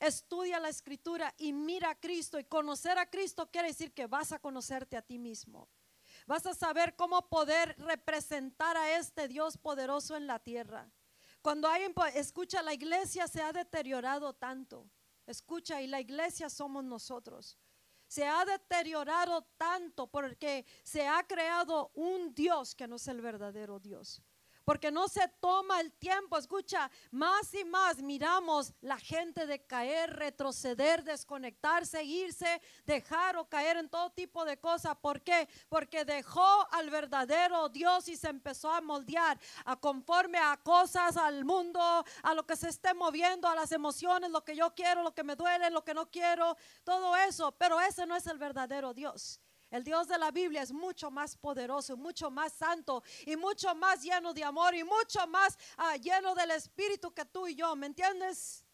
[0.01, 2.39] Estudia la escritura y mira a Cristo.
[2.39, 5.69] Y conocer a Cristo quiere decir que vas a conocerte a ti mismo.
[6.25, 10.91] Vas a saber cómo poder representar a este Dios poderoso en la tierra.
[11.43, 14.89] Cuando alguien escucha, la iglesia se ha deteriorado tanto.
[15.27, 17.59] Escucha, y la iglesia somos nosotros.
[18.07, 23.79] Se ha deteriorado tanto porque se ha creado un Dios que no es el verdadero
[23.79, 24.23] Dios
[24.71, 26.37] porque no se toma el tiempo.
[26.37, 33.75] Escucha, más y más miramos la gente de caer, retroceder, desconectarse, irse, dejar o caer
[33.75, 34.95] en todo tipo de cosas.
[34.95, 35.49] ¿Por qué?
[35.67, 41.43] Porque dejó al verdadero Dios y se empezó a moldear a conforme a cosas, al
[41.43, 41.81] mundo,
[42.23, 45.25] a lo que se esté moviendo, a las emociones, lo que yo quiero, lo que
[45.25, 46.55] me duele, lo que no quiero,
[46.85, 47.51] todo eso.
[47.57, 49.41] Pero ese no es el verdadero Dios.
[49.71, 54.03] El Dios de la Biblia es mucho más poderoso, mucho más santo y mucho más
[54.03, 57.87] lleno de amor y mucho más ah, lleno del Espíritu que tú y yo, ¿me
[57.87, 58.65] entiendes?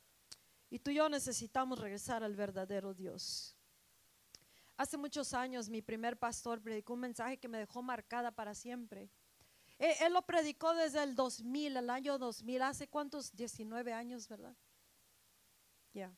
[0.71, 3.55] Y tú y yo necesitamos regresar al verdadero Dios.
[4.75, 9.11] Hace muchos años mi primer pastor predicó un mensaje que me dejó marcada para siempre.
[9.77, 14.55] Él, él lo predicó desde el 2000, el año 2000, hace cuántos, 19 años, ¿verdad?
[15.93, 16.11] Ya.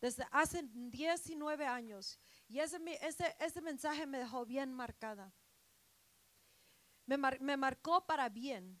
[0.00, 2.18] Desde hace 19 años.
[2.48, 5.32] Y ese, ese, ese mensaje me dejó bien marcada.
[7.06, 8.80] Me, me marcó para bien.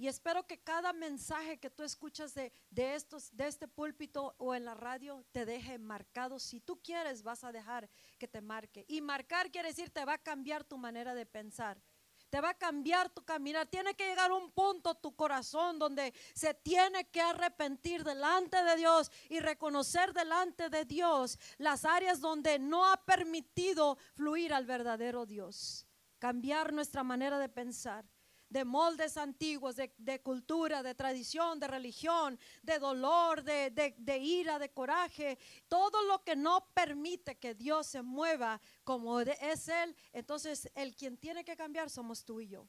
[0.00, 4.54] Y espero que cada mensaje que tú escuchas de, de, estos, de este púlpito o
[4.54, 6.38] en la radio te deje marcado.
[6.38, 8.86] Si tú quieres, vas a dejar que te marque.
[8.88, 11.82] Y marcar quiere decir te va a cambiar tu manera de pensar.
[12.30, 13.66] Te va a cambiar tu caminar.
[13.66, 19.10] Tiene que llegar un punto tu corazón donde se tiene que arrepentir delante de Dios
[19.28, 25.86] y reconocer delante de Dios las áreas donde no ha permitido fluir al verdadero Dios.
[26.18, 28.04] Cambiar nuestra manera de pensar
[28.50, 34.70] de moldes antiguos, de, cultura, de tradición, de religión, de dolor, de, de, ira, de
[34.70, 35.38] coraje,
[35.68, 41.16] todo lo que no permite que Dios se mueva como es Él, entonces el quien
[41.16, 42.66] tiene que cambiar somos tú y yo.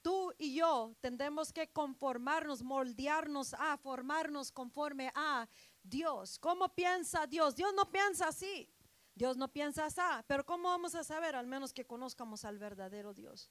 [0.00, 5.48] Tú y yo tendremos que conformarnos, moldearnos a, formarnos conforme a
[5.82, 6.38] Dios.
[6.38, 7.54] ¿Cómo piensa Dios?
[7.54, 8.68] Dios no piensa así.
[9.14, 10.00] Dios no piensa así.
[10.26, 11.36] Pero ¿cómo vamos a saber?
[11.36, 13.48] Al menos que conozcamos al verdadero Dios.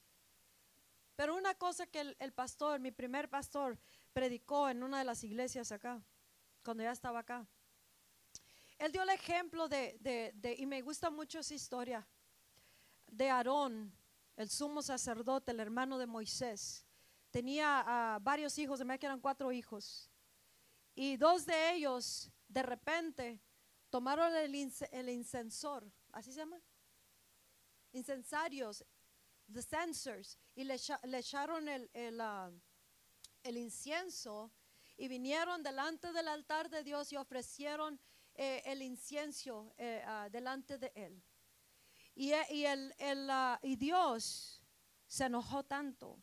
[1.16, 3.78] Pero una cosa que el, pastor, mi primer pastor,
[4.12, 6.02] predicó en una de las iglesias acá,
[6.64, 7.46] cuando ya estaba acá.
[8.78, 12.06] Él dio el ejemplo de, y me gusta mucho esa historia,
[13.06, 13.92] de Aarón,
[14.36, 16.86] el sumo sacerdote, el hermano de Moisés.
[17.30, 20.10] Tenía varios hijos, de que eran cuatro hijos.
[20.94, 23.40] Y dos de ellos, de repente,
[23.90, 24.54] tomaron el,
[24.90, 26.60] el incensor, ¿así se llama?
[27.92, 28.84] Incensarios,
[29.52, 32.50] the censors, y le, echaron el, ah,
[33.42, 34.52] el, incienso
[34.96, 38.00] y vinieron delante del altar de Dios y ofrecieron
[38.34, 41.22] eh, el incienso eh, ah, delante de él.
[42.14, 42.92] Eh,
[43.30, 44.62] ah, y Dios
[45.06, 46.22] se enojó tanto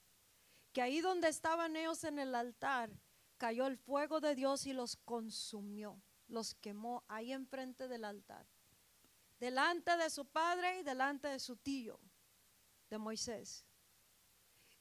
[0.71, 2.91] que ahí donde estaban ellos en el altar,
[3.37, 8.45] cayó el fuego de Dios y los consumió, los quemó ahí enfrente del altar,
[9.39, 11.99] delante de su padre y delante de su tío
[12.89, 13.65] de Moisés.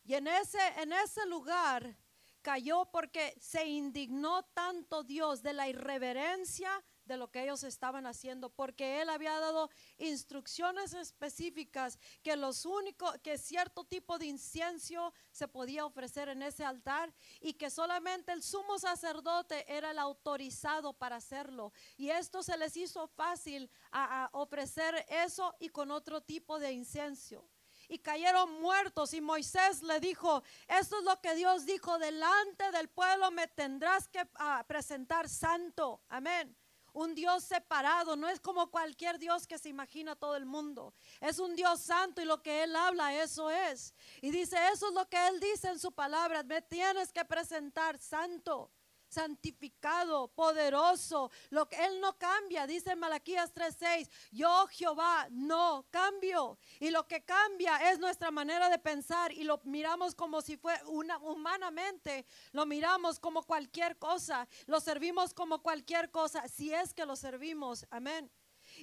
[0.05, 1.97] Y en ese, en ese lugar
[2.43, 6.71] cayó porque se indignó tanto Dios de la irreverencia
[7.05, 13.19] de lo que ellos estaban haciendo, porque él había dado instrucciones específicas que los únicos
[13.23, 18.43] que cierto tipo de incienso se podía ofrecer en ese altar y que solamente el
[18.43, 21.73] sumo sacerdote era el autorizado para hacerlo.
[21.97, 27.49] Y esto se les hizo fácil a ofrecer eso y con otro tipo de incienso
[27.89, 29.15] y cayeron muertos.
[29.15, 34.09] Y Moisés le dijo, esto es lo que Dios dijo, delante del pueblo me tendrás
[34.09, 36.03] que ah, presentar santo.
[36.09, 36.57] Amén.
[36.93, 40.95] Un Dios separado, no es como cualquier Dios que se imagina todo el mundo.
[41.21, 43.95] Es un Dios santo y lo que Él habla, eso es.
[44.21, 47.99] Y dice, eso es lo que Él dice en su palabra, me tienes que presentar
[47.99, 48.71] santo
[49.09, 51.31] santificado, poderoso.
[51.51, 56.59] Lo que él no cambia, dice Malaquías 3:6, yo Jehová no cambio.
[56.81, 60.83] Y lo que cambia es nuestra manera de pensar y lo miramos como si fuera
[60.87, 67.07] una humanamente, lo miramos como cualquier cosa, lo servimos como cualquier cosa, si es que
[67.07, 67.87] lo servimos.
[67.91, 68.31] Amén.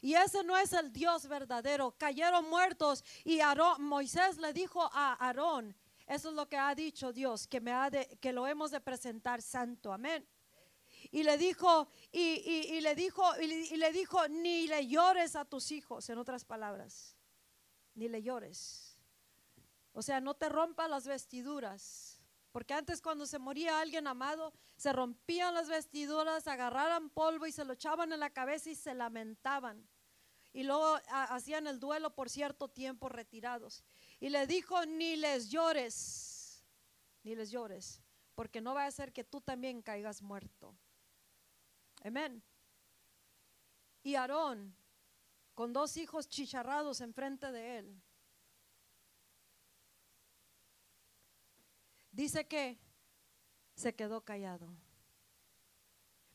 [0.02, 1.96] Y ese no es el Dios verdadero.
[1.98, 3.40] Cayeron muertos y
[3.80, 5.76] Moisés le dijo a Aarón,
[6.08, 8.80] eso es lo que ha dicho Dios, que, me ha de, que lo hemos de
[8.80, 9.92] presentar santo.
[9.92, 10.28] Amén.
[11.12, 16.10] Y le dijo, y, le dijo, y le, dijo, ni le llores a tus hijos,
[16.10, 17.16] en otras palabras,
[17.94, 18.98] ni le llores.
[19.94, 22.20] O sea, no te rompa las vestiduras.
[22.52, 27.66] Porque antes cuando se moría alguien amado, se rompían las vestiduras, agarraran polvo y se
[27.66, 29.86] lo echaban en la cabeza y se lamentaban.
[30.54, 33.84] Y luego hacían el duelo por cierto tiempo retirados.
[34.26, 36.66] Y le dijo, ni les llores,
[37.22, 38.02] ni les llores,
[38.34, 40.76] porque no va a ser que tú también caigas muerto.
[42.04, 42.42] Amén.
[44.02, 44.76] Y Aarón,
[45.54, 48.02] con dos hijos chicharrados enfrente de él,
[52.12, 52.80] dice que
[53.76, 54.76] se quedó callado.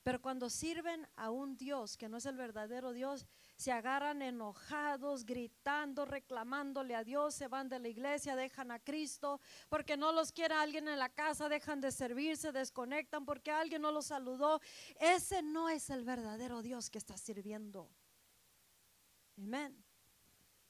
[0.05, 3.27] Pero cuando sirven a un Dios que no es el verdadero Dios,
[3.61, 9.39] se agarran enojados, gritando, reclamándole a Dios, se van de la iglesia, dejan a Cristo,
[9.69, 13.83] porque no los quiere alguien en la casa, dejan de servir, se desconectan porque alguien
[13.83, 14.63] no los saludó.
[14.99, 17.91] Ese no es el verdadero Dios que está sirviendo.
[19.37, 19.85] Amén.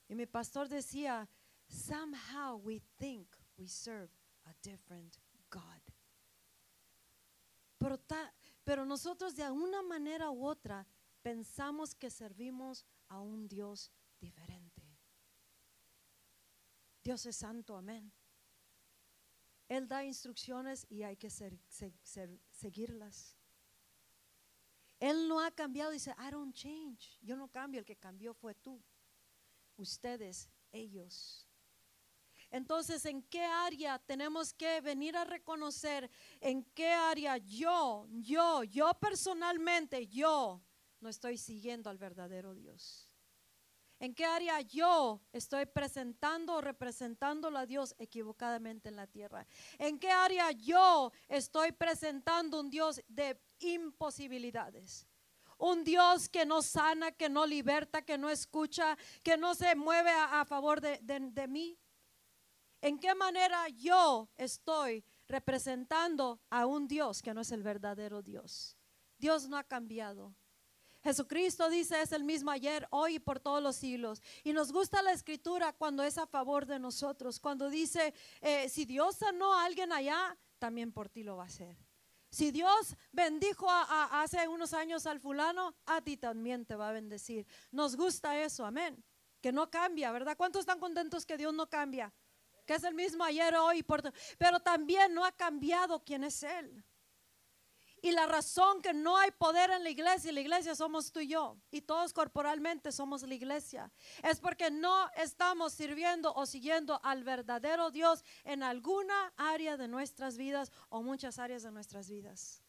[0.09, 1.29] Y mi pastor decía,
[1.69, 4.11] somehow we think we serve
[4.47, 5.17] a different
[5.49, 5.81] God.
[7.79, 8.01] Pero,
[8.65, 10.85] pero nosotros de alguna manera u otra
[11.23, 13.91] pensamos que servimos a un Dios
[14.21, 14.83] diferente.
[17.03, 18.13] Dios es santo, amén.
[19.69, 21.31] Él da instrucciones y hay que
[22.51, 23.37] seguirlas.
[24.99, 27.19] Él no ha cambiado, dice, I don't change.
[27.23, 28.83] Yo no cambio, el que cambió fue tú.
[29.77, 31.47] Ustedes, ellos.
[32.51, 36.11] Entonces, ¿en qué área tenemos que venir a reconocer?
[36.41, 40.61] ¿En qué área yo, yo, yo personalmente, yo
[41.01, 43.11] no estoy siguiendo al verdadero Dios?
[44.01, 49.47] ¿En qué área yo estoy presentando o representándolo a Dios equivocadamente en la tierra?
[49.79, 55.07] ¿En qué área yo estoy presentando un Dios de imposibilidades?
[55.59, 60.11] Un Dios que no sana, que no liberta, que no escucha, que no se mueve
[60.11, 61.79] a, favor de, de mí.
[62.81, 68.79] ¿En qué manera yo estoy representando a un Dios que no es el verdadero Dios?
[69.19, 70.35] Dios no ha cambiado.
[71.03, 74.23] Jesucristo dice es el mismo ayer, hoy y por todos los siglos.
[74.45, 78.85] Y nos gusta la escritura cuando es a favor de nosotros, cuando dice, eh, si
[78.85, 81.77] Dios sanó a alguien allá, también por ti lo va a hacer.
[82.31, 87.45] Si Dios bendijo hace unos años al fulano, a ti también te va a bendecir.
[87.73, 89.03] Nos gusta eso, amén.
[89.41, 90.37] Que no cambia, ¿verdad?
[90.37, 92.13] ¿Cuántos están contentos que Dios no cambia?
[92.67, 96.85] Que es el mismo ayer, hoy, por pero también no ha cambiado quién es Él.
[98.03, 101.21] Y la razón que no hay poder en la iglesia, y la iglesia somos tú
[101.21, 103.91] y yo, y todos corporalmente somos la iglesia,
[104.23, 110.39] es porque no estamos sirviendo o siguiendo al verdadero Dios en alguna área de nuestras
[110.39, 112.63] vidas o muchas áreas de nuestras vidas.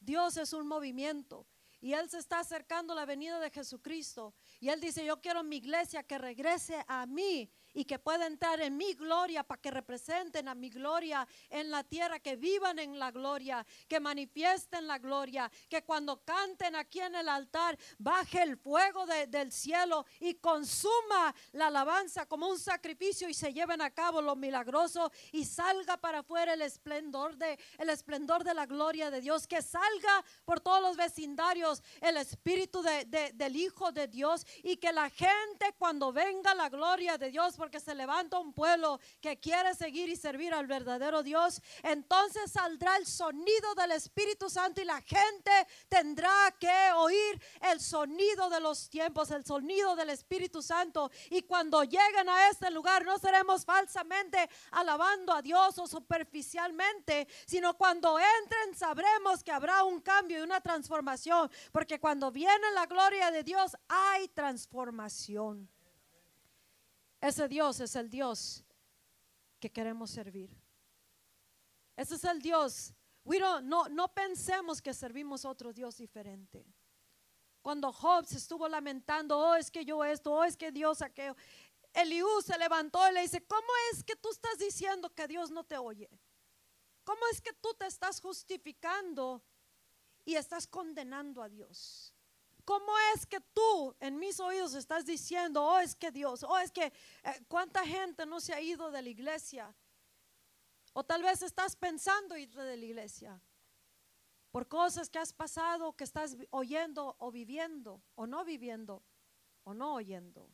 [0.00, 1.46] Dios es un movimiento
[1.80, 4.34] y Él se está acercando a la venida de Jesucristo.
[4.60, 8.60] Y Él dice, yo quiero mi iglesia que regrese a mí y que pueda entrar
[8.60, 12.98] en mi gloria para que representen a mi gloria en la tierra, que vivan en
[12.98, 18.56] la gloria, que manifiesten la gloria, que cuando canten aquí en el altar baje el
[18.56, 24.20] fuego del cielo y consuma la alabanza como un sacrificio y se lleven a cabo
[24.20, 29.20] lo milagroso y salga para afuera el esplendor de el esplendor de la gloria de
[29.20, 34.92] Dios, que salga por todos los vecindarios el espíritu del Hijo de Dios y que
[34.92, 39.72] la gente cuando venga la gloria de Dios porque se levanta un pueblo que quiere
[39.76, 45.00] seguir y servir al verdadero Dios, entonces saldrá el sonido del Espíritu Santo y la
[45.00, 45.52] gente
[45.88, 47.40] tendrá que oír
[47.70, 51.08] el sonido de los tiempos, el sonido del Espíritu Santo.
[51.30, 57.74] Y cuando lleguen a este lugar, no seremos falsamente alabando a Dios o superficialmente, sino
[57.78, 63.30] cuando entren sabremos que habrá un cambio y una transformación, porque cuando viene la gloria
[63.30, 65.70] de Dios hay transformación.
[67.22, 68.64] Ese Dios es el Dios
[69.60, 70.50] que queremos servir.
[71.96, 72.92] Ese es el Dios.
[73.62, 76.66] no, no pensemos que servimos otro Dios diferente.
[77.62, 81.36] Cuando Job se estuvo lamentando, oh, es que yo esto, oh, es que Dios aquello.
[81.92, 85.62] Eliú se levantó y le dice, ¿cómo es que tú estás diciendo que Dios no
[85.62, 86.10] te oye?
[87.04, 89.44] ¿Cómo es que tú te estás justificando
[90.24, 92.11] y estás condenando a Dios?
[92.64, 96.70] ¿Cómo es que tú en mis oídos estás diciendo, oh es que Dios, oh es
[96.70, 99.74] que eh, cuánta gente no se ha ido de la iglesia?
[100.92, 103.40] O tal vez estás pensando ir de la iglesia
[104.52, 109.02] por cosas que has pasado, que estás oyendo o viviendo, o no viviendo,
[109.64, 110.48] o no oyendo.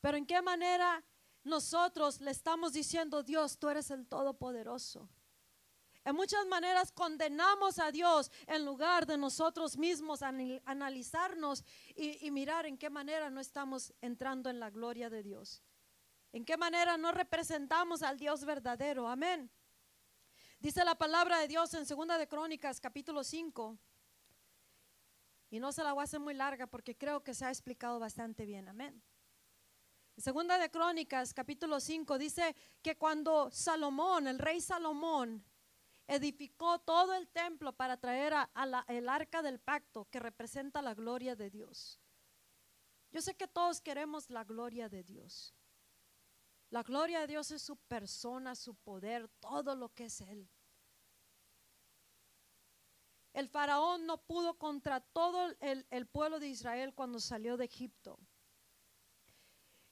[0.00, 1.04] Pero en qué manera
[1.42, 5.08] nosotros le estamos diciendo, Dios, tú eres el Todopoderoso.
[6.04, 12.76] En muchas maneras condenamos a Dios en lugar de nosotros mismos analizarnos y, mirar en
[12.76, 15.62] qué manera no estamos entrando en la gloria de Dios.
[16.32, 19.06] En qué manera no representamos al Dios verdadero.
[19.06, 19.50] Amén.
[20.58, 23.78] Dice la palabra de Dios en Segunda de Crónicas, capítulo 5.
[25.50, 28.00] Y no se la voy a hacer muy larga porque creo que se ha explicado
[28.00, 28.68] bastante bien.
[28.68, 29.02] Amén.
[30.16, 35.44] Segunda de Crónicas, capítulo 5, dice que cuando Salomón, el rey Salomón,
[36.14, 38.50] edificó todo el templo para traer a,
[38.88, 41.98] el arca del pacto que representa la gloria de Dios.
[43.10, 45.54] Yo sé que todos queremos la gloria de Dios.
[46.70, 50.48] La gloria de Dios es su persona, su poder, todo lo que es Él.
[53.32, 58.18] El faraón no pudo contra todo el, el, pueblo de Israel cuando salió de Egipto.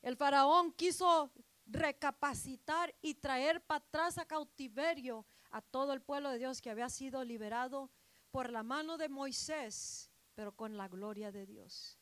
[0.02, 1.32] El faraón quiso
[1.64, 6.88] recapacitar y traer para atrás a cautiverio a todo el pueblo de Dios que había
[6.88, 7.90] sido liberado
[8.30, 11.98] por la mano de Moisés, pero con la gloria de Dios.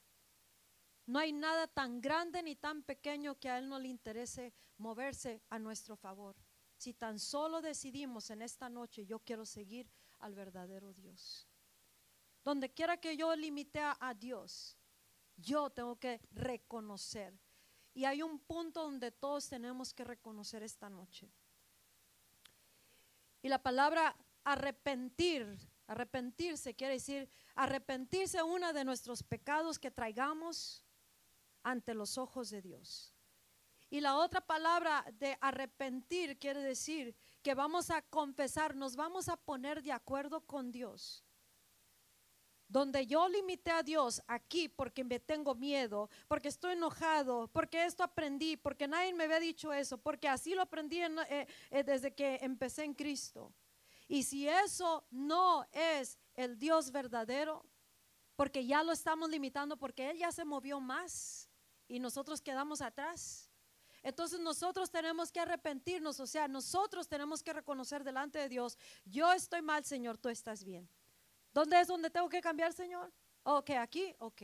[1.06, 5.42] No hay nada tan grande ni tan pequeño que a Él no le interese moverse
[5.48, 6.36] a nuestro favor.
[6.76, 11.48] Si tan solo decidimos en esta noche, yo quiero seguir al verdadero Dios.
[12.44, 14.78] Donde quiera que yo limite a Dios,
[15.36, 17.38] yo tengo que reconocer.
[17.94, 21.32] Y hay un punto donde todos tenemos que reconocer esta noche.
[23.42, 30.84] Y la palabra arrepentir, arrepentirse quiere decir arrepentirse una de nuestros pecados que traigamos
[31.62, 33.14] ante los ojos de Dios.
[33.90, 39.36] Y la otra palabra de arrepentir quiere decir que vamos a confesar, nos vamos a
[39.36, 41.24] poner de acuerdo con Dios.
[42.68, 48.02] Donde yo limité a Dios aquí porque me tengo miedo, porque estoy enojado, porque esto
[48.02, 52.38] aprendí, porque nadie me había dicho eso, porque así lo aprendí eh, eh, desde que
[52.42, 53.54] empecé en Cristo.
[54.06, 57.64] Y si eso no es el Dios verdadero,
[58.36, 61.48] porque ya lo estamos limitando, porque Él ya se movió más
[61.88, 63.50] y nosotros quedamos atrás.
[64.02, 69.32] Entonces nosotros tenemos que arrepentirnos, o sea, nosotros tenemos que reconocer delante de Dios, yo
[69.32, 70.88] estoy mal, Señor, tú estás bien.
[71.52, 73.12] ¿Dónde es donde tengo que cambiar, Señor?
[73.42, 74.42] Ok, aquí, ok.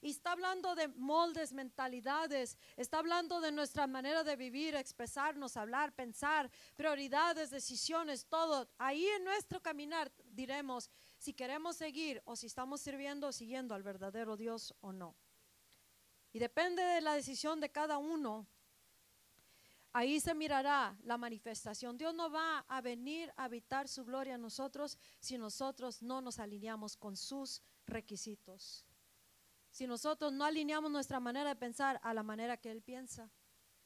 [0.00, 5.92] Y está hablando de moldes, mentalidades, está hablando de nuestra manera de vivir, expresarnos, hablar,
[5.92, 8.68] pensar, prioridades, decisiones, todo.
[8.78, 10.88] Ahí en nuestro caminar diremos
[11.18, 15.16] si queremos seguir o si estamos sirviendo, siguiendo al verdadero Dios o no.
[16.32, 18.46] Y depende de la decisión de cada uno,
[19.92, 21.96] Ahí se mirará la manifestación.
[21.96, 26.38] Dios no va a venir a habitar su gloria en nosotros si nosotros no nos
[26.38, 28.84] alineamos con sus requisitos.
[29.70, 33.30] Si nosotros no alineamos nuestra manera de pensar a la manera que Él piensa.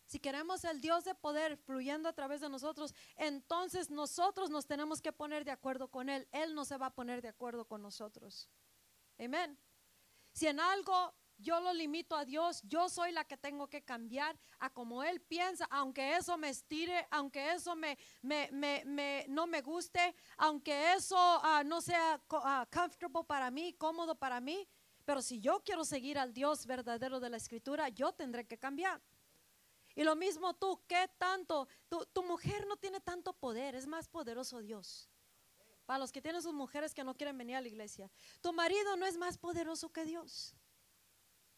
[0.06, 5.00] Si queremos el Dios de poder fluyendo a través de nosotros, entonces nosotros nos tenemos
[5.00, 6.28] que poner de acuerdo con Él.
[6.32, 8.50] Él no se va a poner de acuerdo con nosotros.
[9.18, 9.58] Amén.
[10.32, 14.38] Si en algo yo lo limito a Dios, yo soy la que tengo que cambiar
[14.58, 20.14] a como Él piensa, aunque eso me estire, aunque eso me, me, no me guste,
[20.36, 24.68] aunque eso ah, no sea uh, comfortable para mí, cómodo para mí,
[25.04, 29.02] pero si yo quiero seguir al Dios verdadero de la Escritura, yo tendré que cambiar.
[29.94, 31.68] Y lo mismo tú, ¿qué tanto?
[31.88, 35.10] Tu, tu mujer no tiene tanto poder, es más poderoso Dios.
[35.84, 38.96] Para los que tienen sus mujeres que no quieren venir a la iglesia, tu marido
[38.96, 40.54] no es más poderoso que Dios.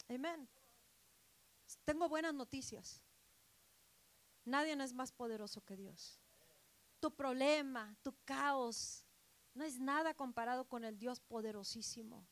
[0.08, 0.48] Amén.
[1.84, 3.02] Tengo buenas noticias.
[4.44, 6.20] Nadie es más poderoso que Dios.
[7.00, 9.06] Tu problema, tu caos,
[9.54, 12.26] no es nada comparado con el Dios poderosísimo.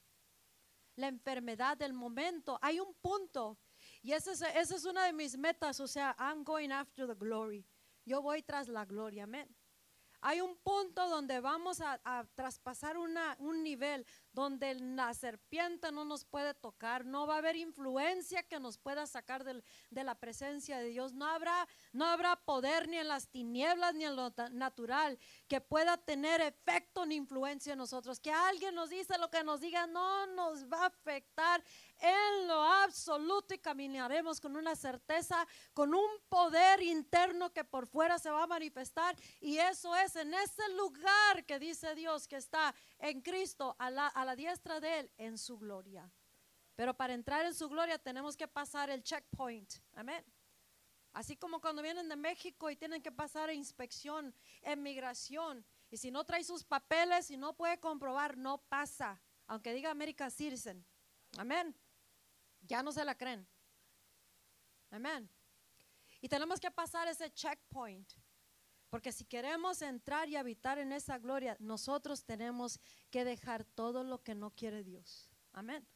[0.97, 3.59] La enfermedad del momento, hay un punto.
[4.03, 7.15] Y esa es, esa es una de mis metas, o sea, I'm going after the
[7.15, 7.67] glory.
[8.05, 9.49] Yo voy tras la gloria, amén.
[10.25, 11.99] Hay un punto donde vamos a,
[12.37, 17.57] traspasar una, un nivel donde la serpiente no nos puede tocar, no va a haber
[17.57, 22.89] influencia que nos pueda sacar de la presencia de Dios, no habrá, no habrá poder
[22.89, 25.19] ni en las tinieblas ni en lo natural
[25.49, 28.21] que pueda tener efecto ni influencia en nosotros.
[28.21, 31.63] Que alguien nos dice lo que nos diga no nos va a afectar
[32.03, 38.19] en lo absoluto y caminaremos con una certeza, con un poder interno que por fuera
[38.19, 42.75] se va a manifestar y eso es en ese lugar que dice Dios que está
[42.99, 46.11] en Cristo a la, diestra de Él en su gloria.
[46.75, 49.75] Pero para entrar en su gloria tenemos que pasar el checkpoint.
[49.95, 50.25] Amén.
[51.13, 55.65] Así como cuando vienen de México y tienen que pasar a inspección, en migración.
[55.91, 59.21] Y si no trae sus papeles y no puede comprobar, no pasa.
[59.47, 60.85] Aunque diga América Citizen.
[61.37, 61.77] Amén.
[62.63, 63.47] Ya no se la creen.
[64.91, 65.29] Amén.
[66.21, 68.13] Y tenemos que pasar ese checkpoint.
[68.93, 72.79] Porque si queremos entrar y habitar en esa gloria, nosotros tenemos
[73.11, 75.31] que dejar todo lo que no quiere Dios.
[75.53, 75.87] Amén.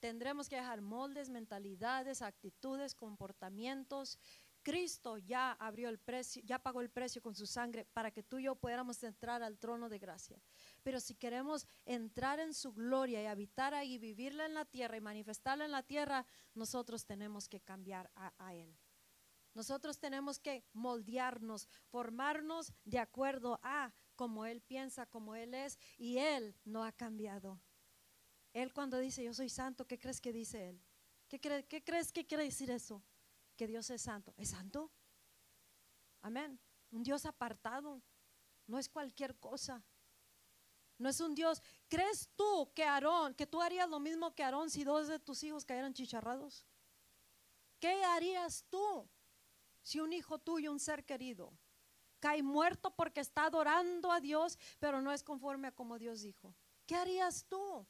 [0.00, 4.18] Tendremos que dejar moldes, mentalidades, actitudes, comportamientos.
[4.62, 8.38] Cristo ya abrió el precio, ya pagó el precio con su sangre para que tú
[8.38, 10.42] y yo pudiéramos entrar al trono de gracia.
[10.82, 15.00] Pero si queremos entrar en su gloria y habitar ahí, vivirla en la tierra y
[15.00, 18.76] manifestarla en la tierra, nosotros tenemos que cambiar a, Él.
[19.54, 26.18] Nosotros tenemos que moldearnos, formarnos de acuerdo a como Él piensa, como Él es, y
[26.18, 27.60] Él no ha cambiado.
[28.52, 30.82] Él cuando dice yo soy santo, ¿qué crees que dice Él?
[31.28, 33.04] ¿Qué, ¿Qué crees que quiere decir eso?
[33.56, 34.34] Que Dios es santo.
[34.36, 34.90] ¿Es santo?
[36.22, 36.58] Amén.
[36.90, 38.02] Un Dios apartado.
[38.66, 39.84] No es cualquier cosa.
[41.00, 41.60] No es un Dios.
[41.88, 45.42] ¿Crees tú que Aarón, que tú harías lo mismo que Aarón si dos de tus
[45.42, 46.64] hijos cayeran chicharrados?
[47.80, 49.10] ¿Qué harías tú?
[49.82, 51.52] si un hijo tuyo, un ser querido,
[52.18, 56.54] cae muerto porque está adorando a Dios, pero no es conforme a como Dios dijo?
[56.86, 57.86] ¿Qué harías tú?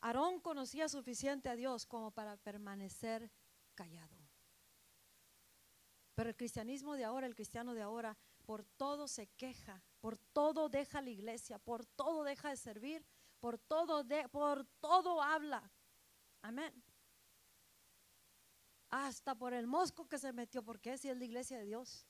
[0.00, 3.30] Aarón conocía suficiente a Dios como para permanecer
[3.74, 4.16] callado.
[6.14, 10.68] Pero el cristianismo de ahora, el cristiano de ahora, por todo se queja, por todo
[10.68, 13.04] deja la iglesia, por todo deja de servir,
[13.38, 15.70] por todo, de, por todo habla.
[16.42, 16.72] Amén
[18.90, 22.06] hasta por el mosco que se metió, porque si es la iglesia de Dios.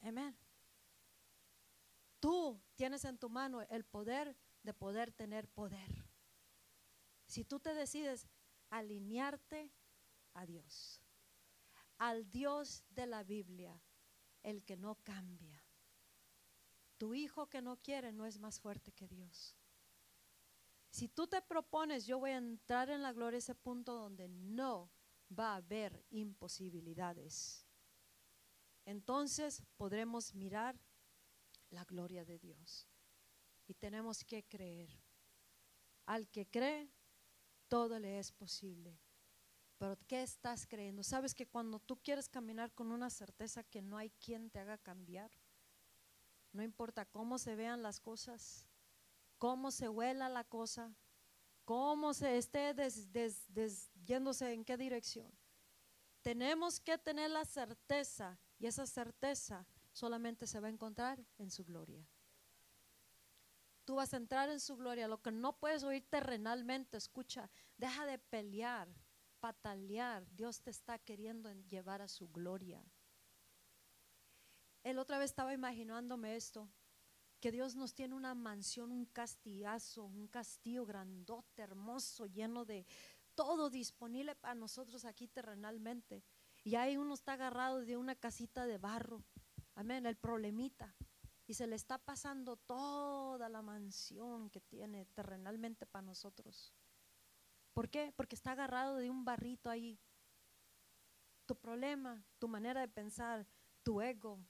[0.00, 0.36] Amén.
[2.20, 6.06] Tú tienes en tu mano el poder de poder tener poder.
[7.26, 8.26] Si tú te decides
[8.70, 9.70] alinearte
[10.32, 11.00] a Dios.
[11.98, 13.80] al Dios de la Biblia,
[14.42, 15.63] el que no cambia.
[16.98, 19.56] Tu hijo que no quiere no es más fuerte que Dios.
[20.90, 24.92] Si tú te propones, yo voy a entrar en la gloria, ese punto donde no
[25.36, 27.66] va a haber imposibilidades.
[28.84, 30.78] Entonces podremos mirar
[31.70, 32.88] la gloria de Dios.
[33.66, 34.90] Y tenemos que creer.
[36.06, 36.92] Al que cree,
[37.68, 39.00] todo le es posible.
[39.78, 41.02] Pero ¿qué estás creyendo?
[41.02, 44.78] ¿Sabes que cuando tú quieres caminar con una certeza que no hay quien te haga
[44.78, 45.30] cambiar?
[46.54, 48.64] No importa cómo se vean las cosas,
[49.38, 50.94] cómo se huela la cosa,
[51.64, 52.72] cómo se esté
[54.04, 55.36] yéndose en qué dirección.
[56.22, 61.64] Tenemos que tener la certeza y esa certeza solamente se va a encontrar en su
[61.64, 62.08] gloria.
[63.84, 65.08] Tú vas a entrar en su gloria.
[65.08, 68.88] Lo que no puedes oír terrenalmente, escucha, deja de pelear,
[69.40, 70.24] patalear.
[70.30, 72.82] Dios te está queriendo llevar a su gloria.
[74.84, 76.68] El otra vez estaba imaginándome esto
[77.40, 82.86] que Dios nos tiene una mansión, un castigazo, un castillo grandote, hermoso, lleno de
[83.34, 86.24] todo disponible para nosotros aquí terrenalmente.
[86.62, 89.24] Y ahí uno está agarrado de una casita de barro.
[89.74, 90.96] Amén, el problemita.
[91.46, 96.72] Y se le está pasando toda la mansión que tiene terrenalmente para nosotros.
[97.74, 98.12] ¿Por qué?
[98.16, 100.00] Porque está agarrado de un barrito ahí.
[101.44, 103.46] Tu problema, tu manera de pensar,
[103.84, 104.40] tu ego,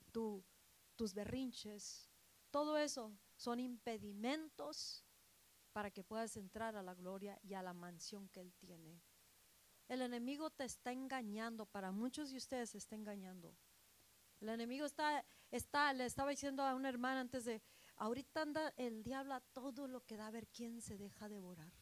[0.97, 2.09] tus berrinches,
[2.51, 5.05] todo eso son impedimentos
[5.73, 9.03] para que puedas entrar a la gloria y a la mansión que Él tiene.
[9.89, 13.55] El enemigo te está engañando, para muchos de ustedes se está engañando.
[14.41, 17.61] El enemigo está, está, le estaba diciendo a una hermana antes de,
[17.97, 21.73] ahorita anda el diablo a todo lo que da a ver quién se deja devorar.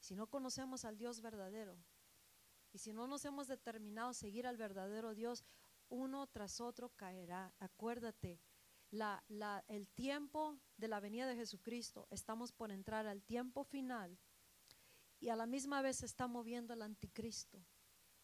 [0.00, 1.78] Si no conocemos al Dios verdadero
[2.72, 5.44] y si no nos hemos determinado seguir al verdadero Dios,
[5.88, 7.54] uno tras otro caerá.
[7.58, 8.40] Acuérdate,
[9.68, 14.18] el tiempo de la venida de Jesucristo, estamos por entrar al tiempo final
[15.18, 17.64] y a la misma vez se está moviendo el anticristo.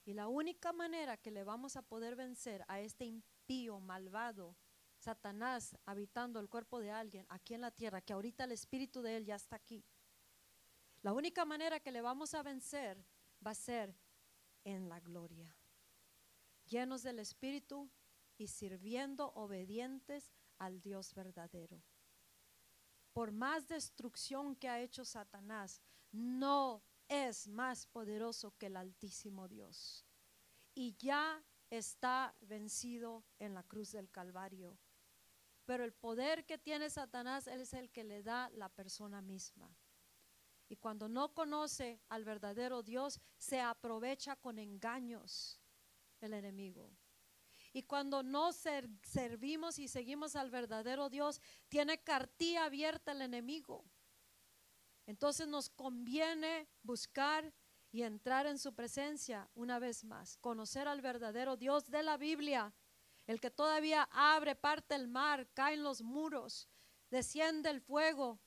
[0.05, 4.57] Y la única manera que le vamos a poder vencer a este impío, malvado,
[4.99, 9.17] Satanás habitando el cuerpo de alguien aquí en la tierra, que ahorita el espíritu de
[9.17, 9.85] él ya está aquí.
[11.03, 13.05] La única manera que le vamos a vencer
[13.45, 13.97] va a ser
[14.65, 15.57] en la gloria,
[16.67, 17.91] llenos del espíritu
[18.37, 21.83] y sirviendo obedientes al Dios verdadero.
[23.13, 25.83] Por más destrucción que ha hecho Satanás,
[26.13, 30.07] no es más poderoso que el Altísimo Dios.
[30.75, 34.79] Y ya está vencido en la cruz del Calvario.
[35.65, 39.75] Pero el poder que tiene Satanás, es el que le da la persona misma.
[40.69, 45.62] Y cuando no conoce al verdadero Dios, se aprovecha con engaños
[46.23, 46.91] el enemigo.
[47.73, 53.85] Y cuando no servimos y seguimos al verdadero Dios, tiene cartilla abierta el enemigo.
[55.07, 57.53] Entonces nos conviene buscar
[57.91, 62.75] y entrar en su presencia una vez más, conocer al verdadero Dios de la Biblia,
[63.27, 66.69] el que todavía abre, parte el mar, caen los muros,
[67.11, 68.41] desciende el fuego,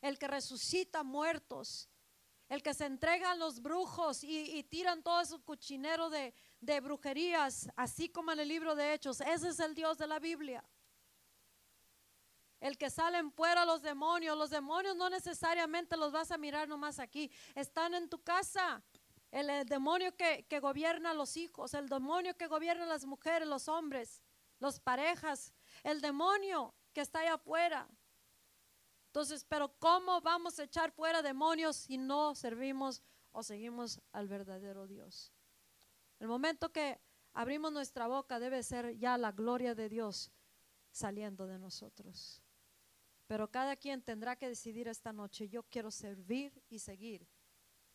[0.00, 1.88] el que resucita muertos,
[2.48, 7.68] el que se entrega a los brujos y, tiran todo su cuchinero de, de brujerías,
[7.76, 9.20] así como en el libro de Hechos.
[9.20, 10.64] Ese es el Dios de la Biblia.
[12.60, 17.00] El que salen fuera los demonios, los demonios no necesariamente los vas a mirar nomás
[17.00, 18.80] aquí, están en tu casa.
[19.32, 23.48] El, demonio que, que, gobierna a los hijos, el demonio que gobierna a las mujeres,
[23.48, 24.22] los hombres,
[24.60, 25.52] las parejas,
[25.82, 27.88] el demonio que está allá afuera.
[29.06, 33.02] Entonces, pero ¿cómo vamos a echar fuera demonios si no servimos
[33.32, 35.32] o seguimos al verdadero Dios?
[36.22, 37.00] El momento que
[37.32, 40.30] abrimos nuestra boca debe ser ya la gloria de Dios
[40.92, 42.40] saliendo de nosotros.
[43.26, 47.26] Pero cada quien tendrá que decidir esta noche, yo quiero servir y seguir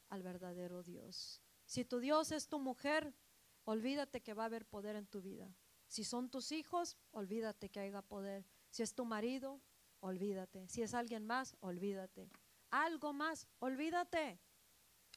[0.09, 1.41] al verdadero Dios.
[1.63, 3.15] Si tu Dios es tu mujer,
[3.63, 5.55] olvídate que va a haber poder en tu vida.
[5.87, 8.45] Si son tus hijos, olvídate que haya poder.
[8.71, 9.61] Si es tu marido,
[10.01, 10.67] olvídate.
[10.67, 12.29] Si es alguien más, olvídate.
[12.71, 14.41] Algo más, olvídate.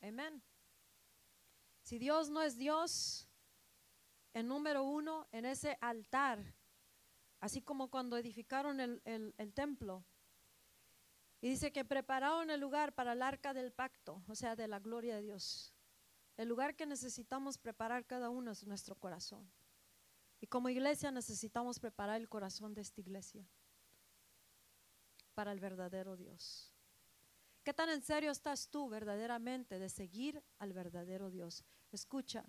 [0.01, 0.45] Amén.
[1.91, 3.27] Si Dios no es Dios,
[4.33, 6.55] en número uno, en ese altar,
[7.41, 10.05] así como cuando edificaron el, el templo,
[11.41, 14.79] y dice que prepararon el lugar para el arca del pacto, o sea, de la
[14.79, 15.75] gloria de Dios.
[16.37, 19.51] El lugar que necesitamos preparar cada uno es nuestro corazón.
[20.41, 23.45] Y como iglesia necesitamos preparar el corazón de esta iglesia
[25.35, 26.73] para el verdadero Dios.
[27.65, 31.65] ¿Qué tan en serio estás tú verdaderamente de seguir al verdadero Dios?
[31.93, 32.45] Escucha,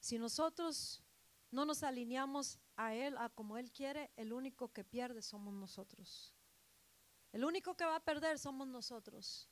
[0.00, 1.02] Si nosotros
[1.50, 6.34] no nos alineamos a Él, a como Él quiere, el único que pierde somos nosotros.
[7.30, 9.48] El único que va a perder somos nosotros.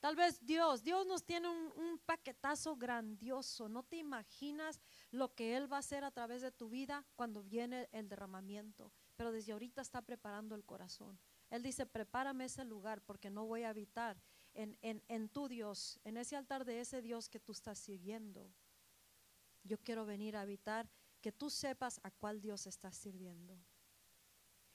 [0.00, 3.68] Tal vez Dios, Dios nos tiene un, paquetazo grandioso.
[3.68, 7.42] No te imaginas lo que Él va a hacer a través de tu vida cuando
[7.42, 8.92] viene el derramamiento.
[9.16, 11.18] Pero desde ahorita está preparando el corazón.
[11.50, 14.22] Él dice, prepárame ese lugar porque no voy a habitar
[14.58, 18.50] en, en, en tu Dios, en ese altar de ese Dios que tú estás sirviendo.
[19.62, 20.90] Yo quiero venir a habitar
[21.20, 23.56] que tú sepas a cuál Dios estás sirviendo.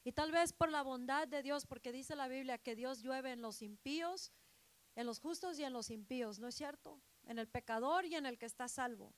[0.06, 3.34] Y tal vez por la bondad de Dios, porque dice la Biblia que Dios llueve
[3.34, 4.32] en los impíos,
[4.96, 7.02] en los justos y en los impíos, ¿no es cierto?
[7.26, 9.14] En el pecador y en el que está salvo.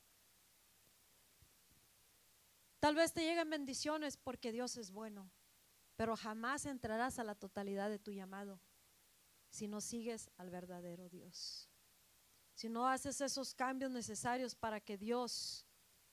[2.80, 5.30] Tal vez te lleguen bendiciones porque Dios es bueno,
[5.94, 8.60] pero jamás entrarás a la totalidad de tu llamado
[9.56, 11.70] si no sigues al verdadero Dios.
[12.54, 15.66] Si no haces esos cambios necesarios para que Dios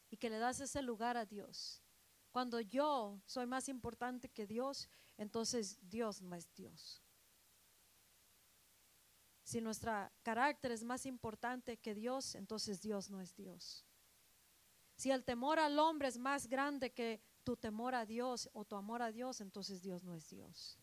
[0.09, 1.83] y que le das ese lugar a Dios.
[2.31, 4.87] Cuando yo soy más importante que Dios,
[5.17, 7.03] entonces Dios no es Dios.
[9.43, 9.91] Si nuestro
[10.21, 13.85] carácter es más importante que Dios, entonces Dios no es Dios.
[14.95, 18.77] Si el temor al hombre es más grande que tu temor a Dios o tu
[18.77, 20.79] amor a Dios, entonces Dios no es Dios.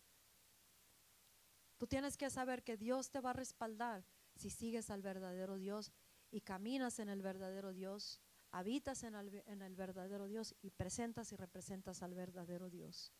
[1.81, 4.05] Tú tienes que saber que Dios te va a respaldar
[4.37, 5.93] si sigues al verdadero Dios
[6.31, 8.21] y caminas en el verdadero Dios,
[8.51, 13.15] habitas en el, verdadero Dios y presentas y representas al verdadero Dios.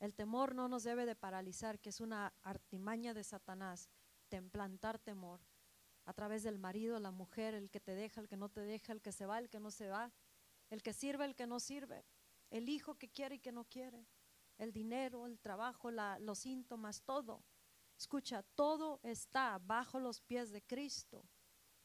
[0.00, 3.88] El temor no nos debe de paralizar, que es una artimaña de Satanás,
[4.28, 5.38] templantar temor
[6.06, 8.92] a través del marido, la mujer, el que te deja, el que no te deja,
[8.92, 10.12] el que se va, el que no se va,
[10.70, 12.04] el que sirve, el que no sirve,
[12.50, 14.08] el hijo que quiere y que no quiere,
[14.58, 17.44] el dinero, el trabajo, la, los síntomas, todo.
[17.98, 21.24] Escucha, todo está bajo los pies de Cristo.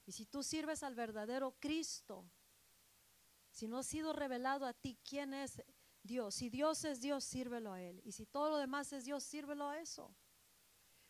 [0.06, 2.26] Y si tú sirves al verdadero Cristo,
[3.52, 5.62] si no ha sido revelado a ti quién es
[6.04, 8.02] Dios, si Dios es Dios, sírvelo a Él.
[8.06, 10.16] Y si todo lo demás es Dios, sírvelo a eso.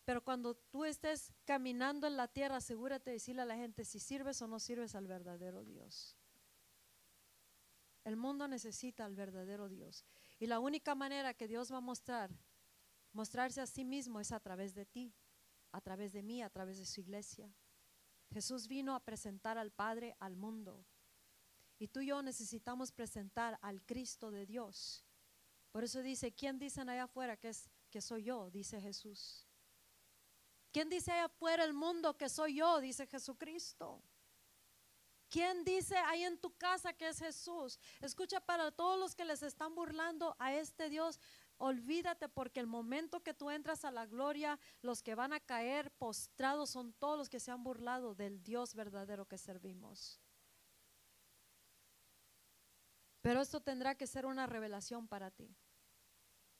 [0.07, 3.99] Pero cuando tú estés caminando en la tierra, asegúrate de decirle a la gente si
[3.99, 6.15] sirves o no sirves al verdadero Dios.
[8.05, 10.05] El mundo necesita al verdadero Dios.
[10.39, 12.31] Y la única manera que Dios va a mostrar,
[13.11, 15.13] mostrarse a sí mismo es a través de ti,
[15.71, 17.51] a través de mí, a través de su iglesia.
[18.31, 20.85] Jesús vino a presentar al Padre al mundo.
[21.79, 25.05] Y tú y yo necesitamos presentar al Cristo de Dios.
[25.71, 28.49] Por eso dice, ¿quién dicen allá afuera que es que soy yo?
[28.49, 29.47] Dice Jesús.
[30.71, 32.79] ¿Quién dice allá afuera el mundo que soy yo?
[32.79, 34.03] Dice Jesucristo.
[35.29, 37.79] ¿Quién dice ahí en tu casa que es Jesús?
[37.99, 41.19] Escucha para todos los que les están burlando a este Dios,
[41.57, 45.91] olvídate porque el momento que tú entras a la gloria, los que van a caer
[45.91, 50.21] postrados son todos los que se han burlado del Dios verdadero que servimos.
[53.21, 55.53] Pero esto tendrá que ser una revelación para ti.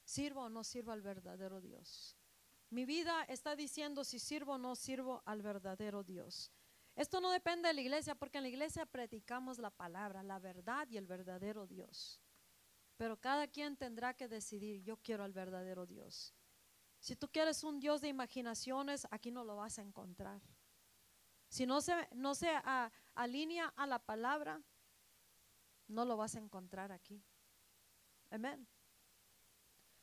[0.04, 2.18] ¿Sirvo o no sirvo al verdadero Dios?
[2.70, 6.52] Mi vida está diciendo si sirvo o no sirvo al verdadero Dios.
[6.98, 10.86] Esto no depende de la iglesia, porque en la iglesia predicamos la palabra, la verdad
[10.90, 12.20] y el verdadero Dios.
[12.98, 16.34] Pero cada quien tendrá que decidir, yo quiero al verdadero Dios.
[17.00, 20.42] Si tú quieres un Dios de imaginaciones, aquí no lo vas a encontrar.
[21.48, 22.50] Si no se, no se
[23.16, 24.62] alinea a la palabra,
[25.88, 27.24] no lo vas a encontrar aquí.
[28.30, 28.68] Amén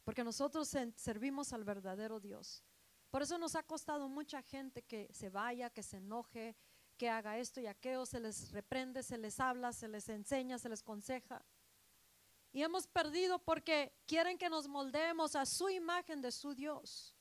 [0.05, 2.63] porque nosotros servimos al verdadero Dios.
[3.11, 6.55] Por eso nos ha costado mucha gente que se vaya, que se enoje,
[6.95, 10.69] que haga esto y aquello, se les reprende, se les habla, se les enseña, se
[10.69, 11.45] les conseja.
[12.53, 17.17] Y hemos perdido porque quieren que nos moldeemos a su imagen de su Dios.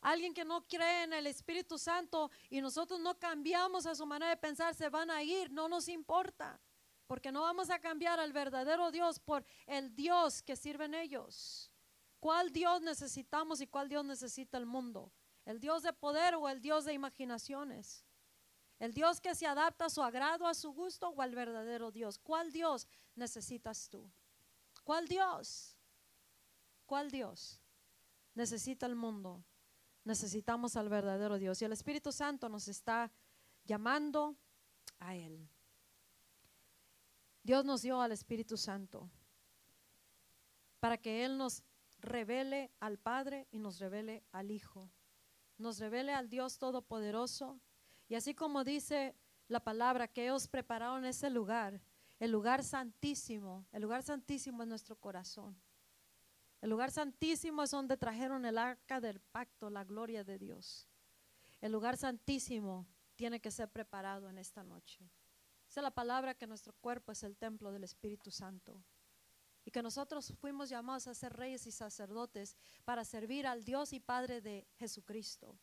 [0.00, 4.30] Alguien que no cree en el Espíritu Santo y nosotros no cambiamos a su manera
[4.30, 6.58] de pensar, se van a ir, no nos importa.
[7.06, 11.70] Porque no vamos a cambiar al verdadero Dios por el Dios que sirven ellos.
[12.18, 15.12] ¿Cuál Dios necesitamos y cuál Dios necesita el mundo?
[15.44, 18.05] ¿El Dios de poder o el Dios de imaginaciones?
[18.78, 22.18] ¿El Dios que se adapta a su agrado, a su gusto o al verdadero Dios?
[22.18, 24.10] ¿Cuál Dios necesitas tú?
[24.84, 25.76] ¿Cuál Dios?
[26.84, 27.60] ¿Cuál Dios
[28.34, 29.44] necesita el mundo?
[30.04, 31.60] Necesitamos al verdadero Dios.
[31.60, 33.10] Y el Espíritu Santo nos está
[33.64, 34.36] llamando
[34.98, 35.48] a Él.
[37.42, 39.10] Dios nos dio al Espíritu Santo
[40.80, 41.64] para que Él nos
[41.98, 44.90] revele al Padre y nos revele al Hijo.
[45.58, 47.60] Nos revele al Dios Todopoderoso.
[48.08, 49.14] Y así como dice
[49.48, 51.80] la palabra que ellos prepararon ese lugar,
[52.18, 55.56] el lugar santísimo, el lugar santísimo es nuestro corazón.
[56.60, 60.88] El lugar santísimo es donde trajeron el arca del pacto, la gloria de Dios.
[61.60, 65.10] El lugar santísimo tiene que ser preparado en esta noche
[65.66, 68.82] Dice la palabra que nuestro cuerpo es el templo del Espíritu Santo.
[69.64, 73.98] Y que nosotros fuimos llamados a ser reyes y sacerdotes para servir al Dios y
[73.98, 75.58] Padre de Jesucristo.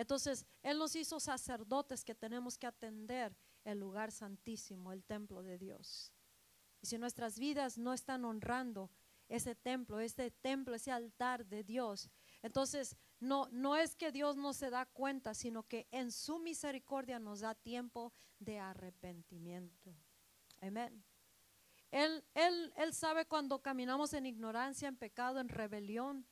[0.00, 5.58] Entonces, Él nos hizo sacerdotes que tenemos que atender el lugar santísimo, el templo de
[5.58, 6.10] Dios.
[6.80, 8.90] Y si nuestras vidas no están honrando
[9.28, 12.08] ese templo, ese templo, ese altar de Dios,
[12.40, 17.18] entonces no, no es que Dios no se da cuenta, sino que en su misericordia
[17.18, 19.94] nos da tiempo de arrepentimiento.
[20.62, 21.04] Amén.
[21.90, 26.26] Él, él, él sabe cuando caminamos en ignorancia, en pecado, en rebelión,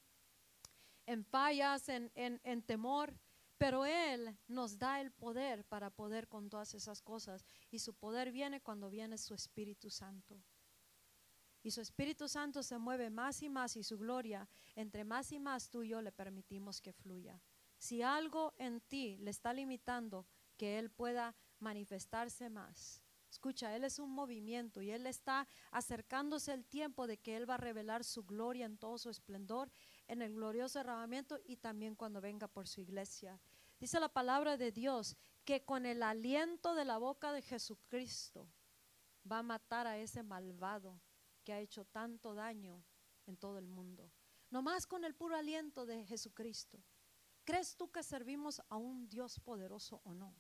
[1.05, 3.15] en fallas, en, en, en temor.
[3.59, 7.45] Pero Él nos da el poder para poder con todas esas cosas.
[7.71, 10.41] Y su poder viene cuando viene su Espíritu Santo.
[11.63, 15.41] Y su Espíritu Santo se mueve más y más y su gloria, entre más y
[15.41, 17.43] más tú y yo le permitimos que fluya.
[17.79, 23.99] Si algo en ti le está limitando que Él pueda manifestarse más, escucha, Él es
[23.99, 28.25] un movimiento y Él está acercándose el tiempo de que Él va a revelar su
[28.25, 29.71] gloria en todo su esplendor,
[30.09, 33.41] en el glorioso derramamiento y también cuando venga por su iglesia.
[33.79, 38.49] Dice la palabra de Dios que con el aliento de la boca de Jesucristo
[39.31, 41.01] va a matar a ese malvado
[41.45, 42.83] que ha hecho tanto daño
[43.27, 44.11] en todo el mundo.
[44.51, 46.83] No más con el puro aliento de Jesucristo.
[47.45, 50.35] ¿Crees tú que servimos a un Dios poderoso o no?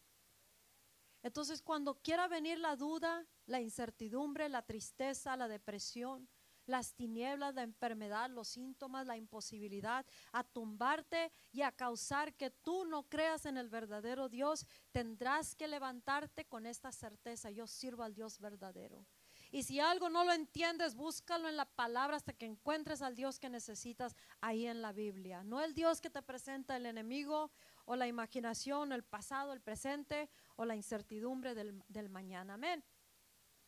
[1.22, 6.28] Entonces, cuando quiera venir la duda, la incertidumbre, la tristeza, la depresión,
[6.68, 12.84] las tinieblas, la enfermedad, los síntomas, la imposibilidad, a tumbarte y a causar que tú
[12.84, 18.14] no creas en el verdadero Dios, tendrás que levantarte con esta certeza, yo sirvo al
[18.14, 19.06] Dios verdadero.
[19.50, 23.38] Y si algo no lo entiendes, búscalo en la palabra hasta que encuentres al Dios
[23.38, 25.42] que necesitas ahí en la Biblia.
[25.42, 27.50] No el Dios que te presenta el enemigo
[27.86, 32.54] o la imaginación, el pasado, el presente o la incertidumbre del, del mañana.
[32.54, 32.84] Amén.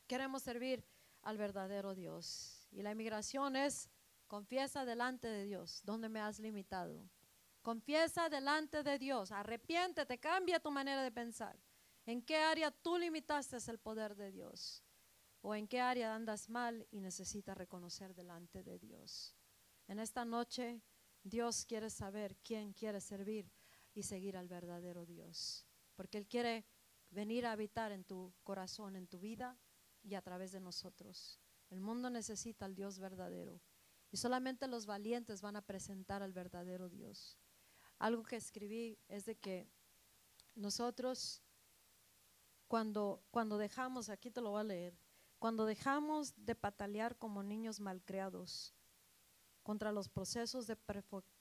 [0.06, 0.84] Queremos servir
[1.22, 2.59] al verdadero Dios.
[2.70, 3.90] Y la inmigración es,
[4.26, 7.08] confiesa delante de Dios, donde me has limitado.
[7.62, 11.58] Confiesa delante de Dios, arrepiéntete, cambia tu manera de pensar.
[12.06, 14.82] ¿En qué área tú limitaste el poder de Dios?
[15.42, 19.36] o en qué área andas mal y necesitas reconocer delante de Dios.
[19.88, 20.82] En esta noche
[21.22, 23.50] Dios quiere saber quién quiere servir
[23.94, 26.66] y seguir al verdadero Dios, porque Él quiere
[27.10, 29.58] venir a habitar en tu corazón, en tu vida
[30.02, 31.39] y a través de nosotros.
[31.70, 33.60] El mundo necesita al Dios verdadero
[34.10, 37.38] y solamente los valientes van a presentar al verdadero Dios.
[37.98, 39.70] Algo que escribí es de que
[40.54, 41.42] nosotros
[42.66, 44.98] cuando, cuando dejamos, aquí te lo voy a leer,
[45.38, 48.74] cuando dejamos de patalear como niños malcriados
[49.62, 50.76] contra los procesos de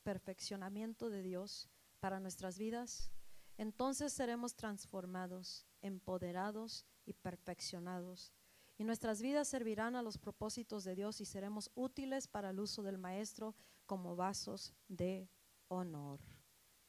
[0.03, 1.69] perfeccionamiento de Dios
[1.99, 3.11] para nuestras vidas,
[3.57, 8.33] entonces seremos transformados, empoderados y perfeccionados.
[8.79, 12.81] Y nuestras vidas servirán a los propósitos de Dios y seremos útiles para el uso
[12.81, 13.53] del Maestro
[13.85, 15.29] como vasos de
[15.67, 16.21] honor.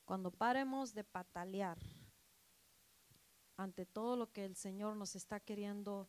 [0.04, 1.78] Cuando paremos de patalear
[3.56, 6.08] ante todo lo que el Señor nos está queriendo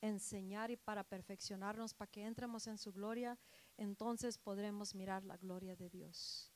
[0.00, 3.38] enseñar y para perfeccionarnos, para que entremos en su gloria,
[3.76, 6.52] entonces podremos mirar la gloria de Dios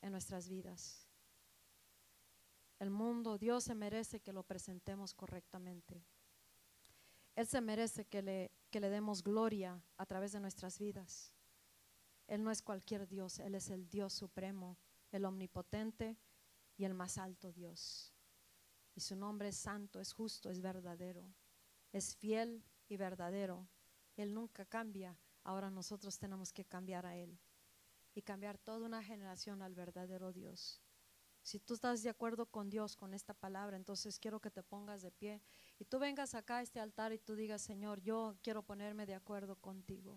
[0.00, 1.06] en nuestras vidas.
[2.80, 6.04] El mundo, Dios se merece que lo presentemos correctamente.
[7.34, 11.32] Él se merece que le, que le demos gloria a través de nuestras vidas.
[12.26, 14.78] Él no es cualquier Dios, Él es el Dios supremo,
[15.10, 16.16] el omnipotente
[16.76, 18.12] y el más alto Dios.
[18.94, 21.32] Y su nombre es santo, es justo, es verdadero,
[21.92, 23.68] es fiel y verdadero.
[24.16, 25.18] Él nunca cambia.
[25.44, 27.38] Ahora nosotros tenemos que cambiar a Él
[28.14, 30.82] y cambiar toda una generación al verdadero Dios.
[31.42, 35.02] Si tú estás de acuerdo con Dios, con esta palabra, entonces quiero que te pongas
[35.02, 35.42] de pie
[35.82, 39.16] y tú vengas acá a este altar y tú digas, Señor, yo quiero ponerme de
[39.16, 40.16] acuerdo contigo.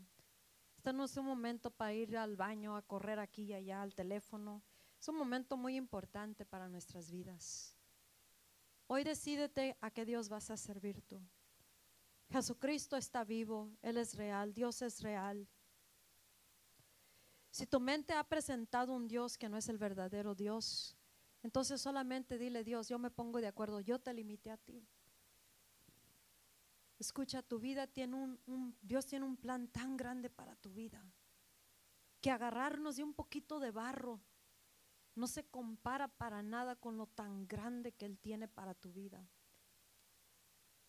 [0.78, 3.96] Este no es un momento para ir al baño, a correr aquí y allá, al
[3.96, 4.62] teléfono.
[5.00, 7.76] Es un momento muy importante para nuestras vidas.
[8.86, 11.20] Hoy decídete a qué Dios vas a servir tú.
[12.30, 15.48] Jesucristo está vivo, Él es real, Dios es real.
[17.50, 20.96] Si tu mente ha presentado un Dios que no es el verdadero Dios,
[21.42, 24.88] entonces solamente dile, Dios, yo me pongo de acuerdo, yo te limité a ti.
[26.98, 28.16] Escucha, tu vida tiene
[28.46, 31.04] un, Dios tiene un plan tan grande para tu vida,
[32.22, 34.22] que agarrarnos de un poquito de barro
[35.16, 39.28] no se compara para nada con lo tan grande que Él tiene para tu vida.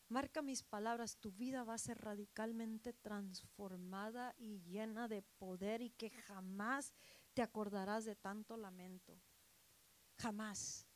[0.09, 5.91] Marca mis palabras, tu vida va a ser radicalmente transformada y llena de poder y
[5.91, 6.95] que jamás
[7.35, 9.21] te acordarás de tanto lamento.
[10.19, 10.87] Jamás.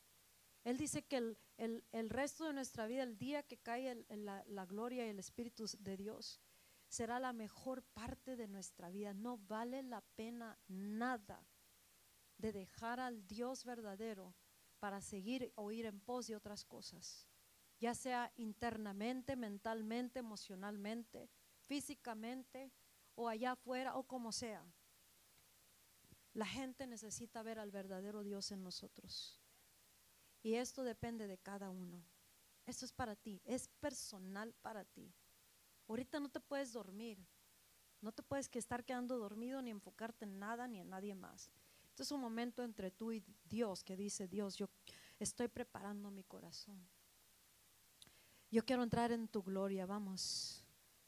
[0.64, 4.44] Él dice que el, el- el resto de nuestra vida, el día que cae la,
[4.46, 6.40] la gloria y el Espíritu de Dios,
[6.88, 9.14] será la mejor parte de nuestra vida.
[9.14, 11.46] No vale la pena nada
[12.36, 14.34] de dejar al Dios verdadero
[14.78, 17.28] para seguir o ir en pos de otras cosas,
[17.78, 22.72] ya sea internamente, mentalmente, emocionalmente, físicamente
[23.14, 24.64] o allá afuera o como sea.
[26.32, 29.39] La gente necesita ver al verdadero Dios en nosotros.
[30.42, 32.02] Y esto depende de cada uno.
[32.66, 35.12] Esto es para ti, es personal para ti.
[35.88, 37.18] Ahorita no te puedes dormir,
[38.00, 41.50] no te puedes que estar quedando dormido ni enfocarte en nada ni en nadie más.
[41.88, 44.68] Este es un momento entre tú y Dios que dice, Dios, yo
[45.18, 46.88] estoy preparando mi corazón.
[48.50, 50.59] Yo quiero entrar en tu gloria, vamos.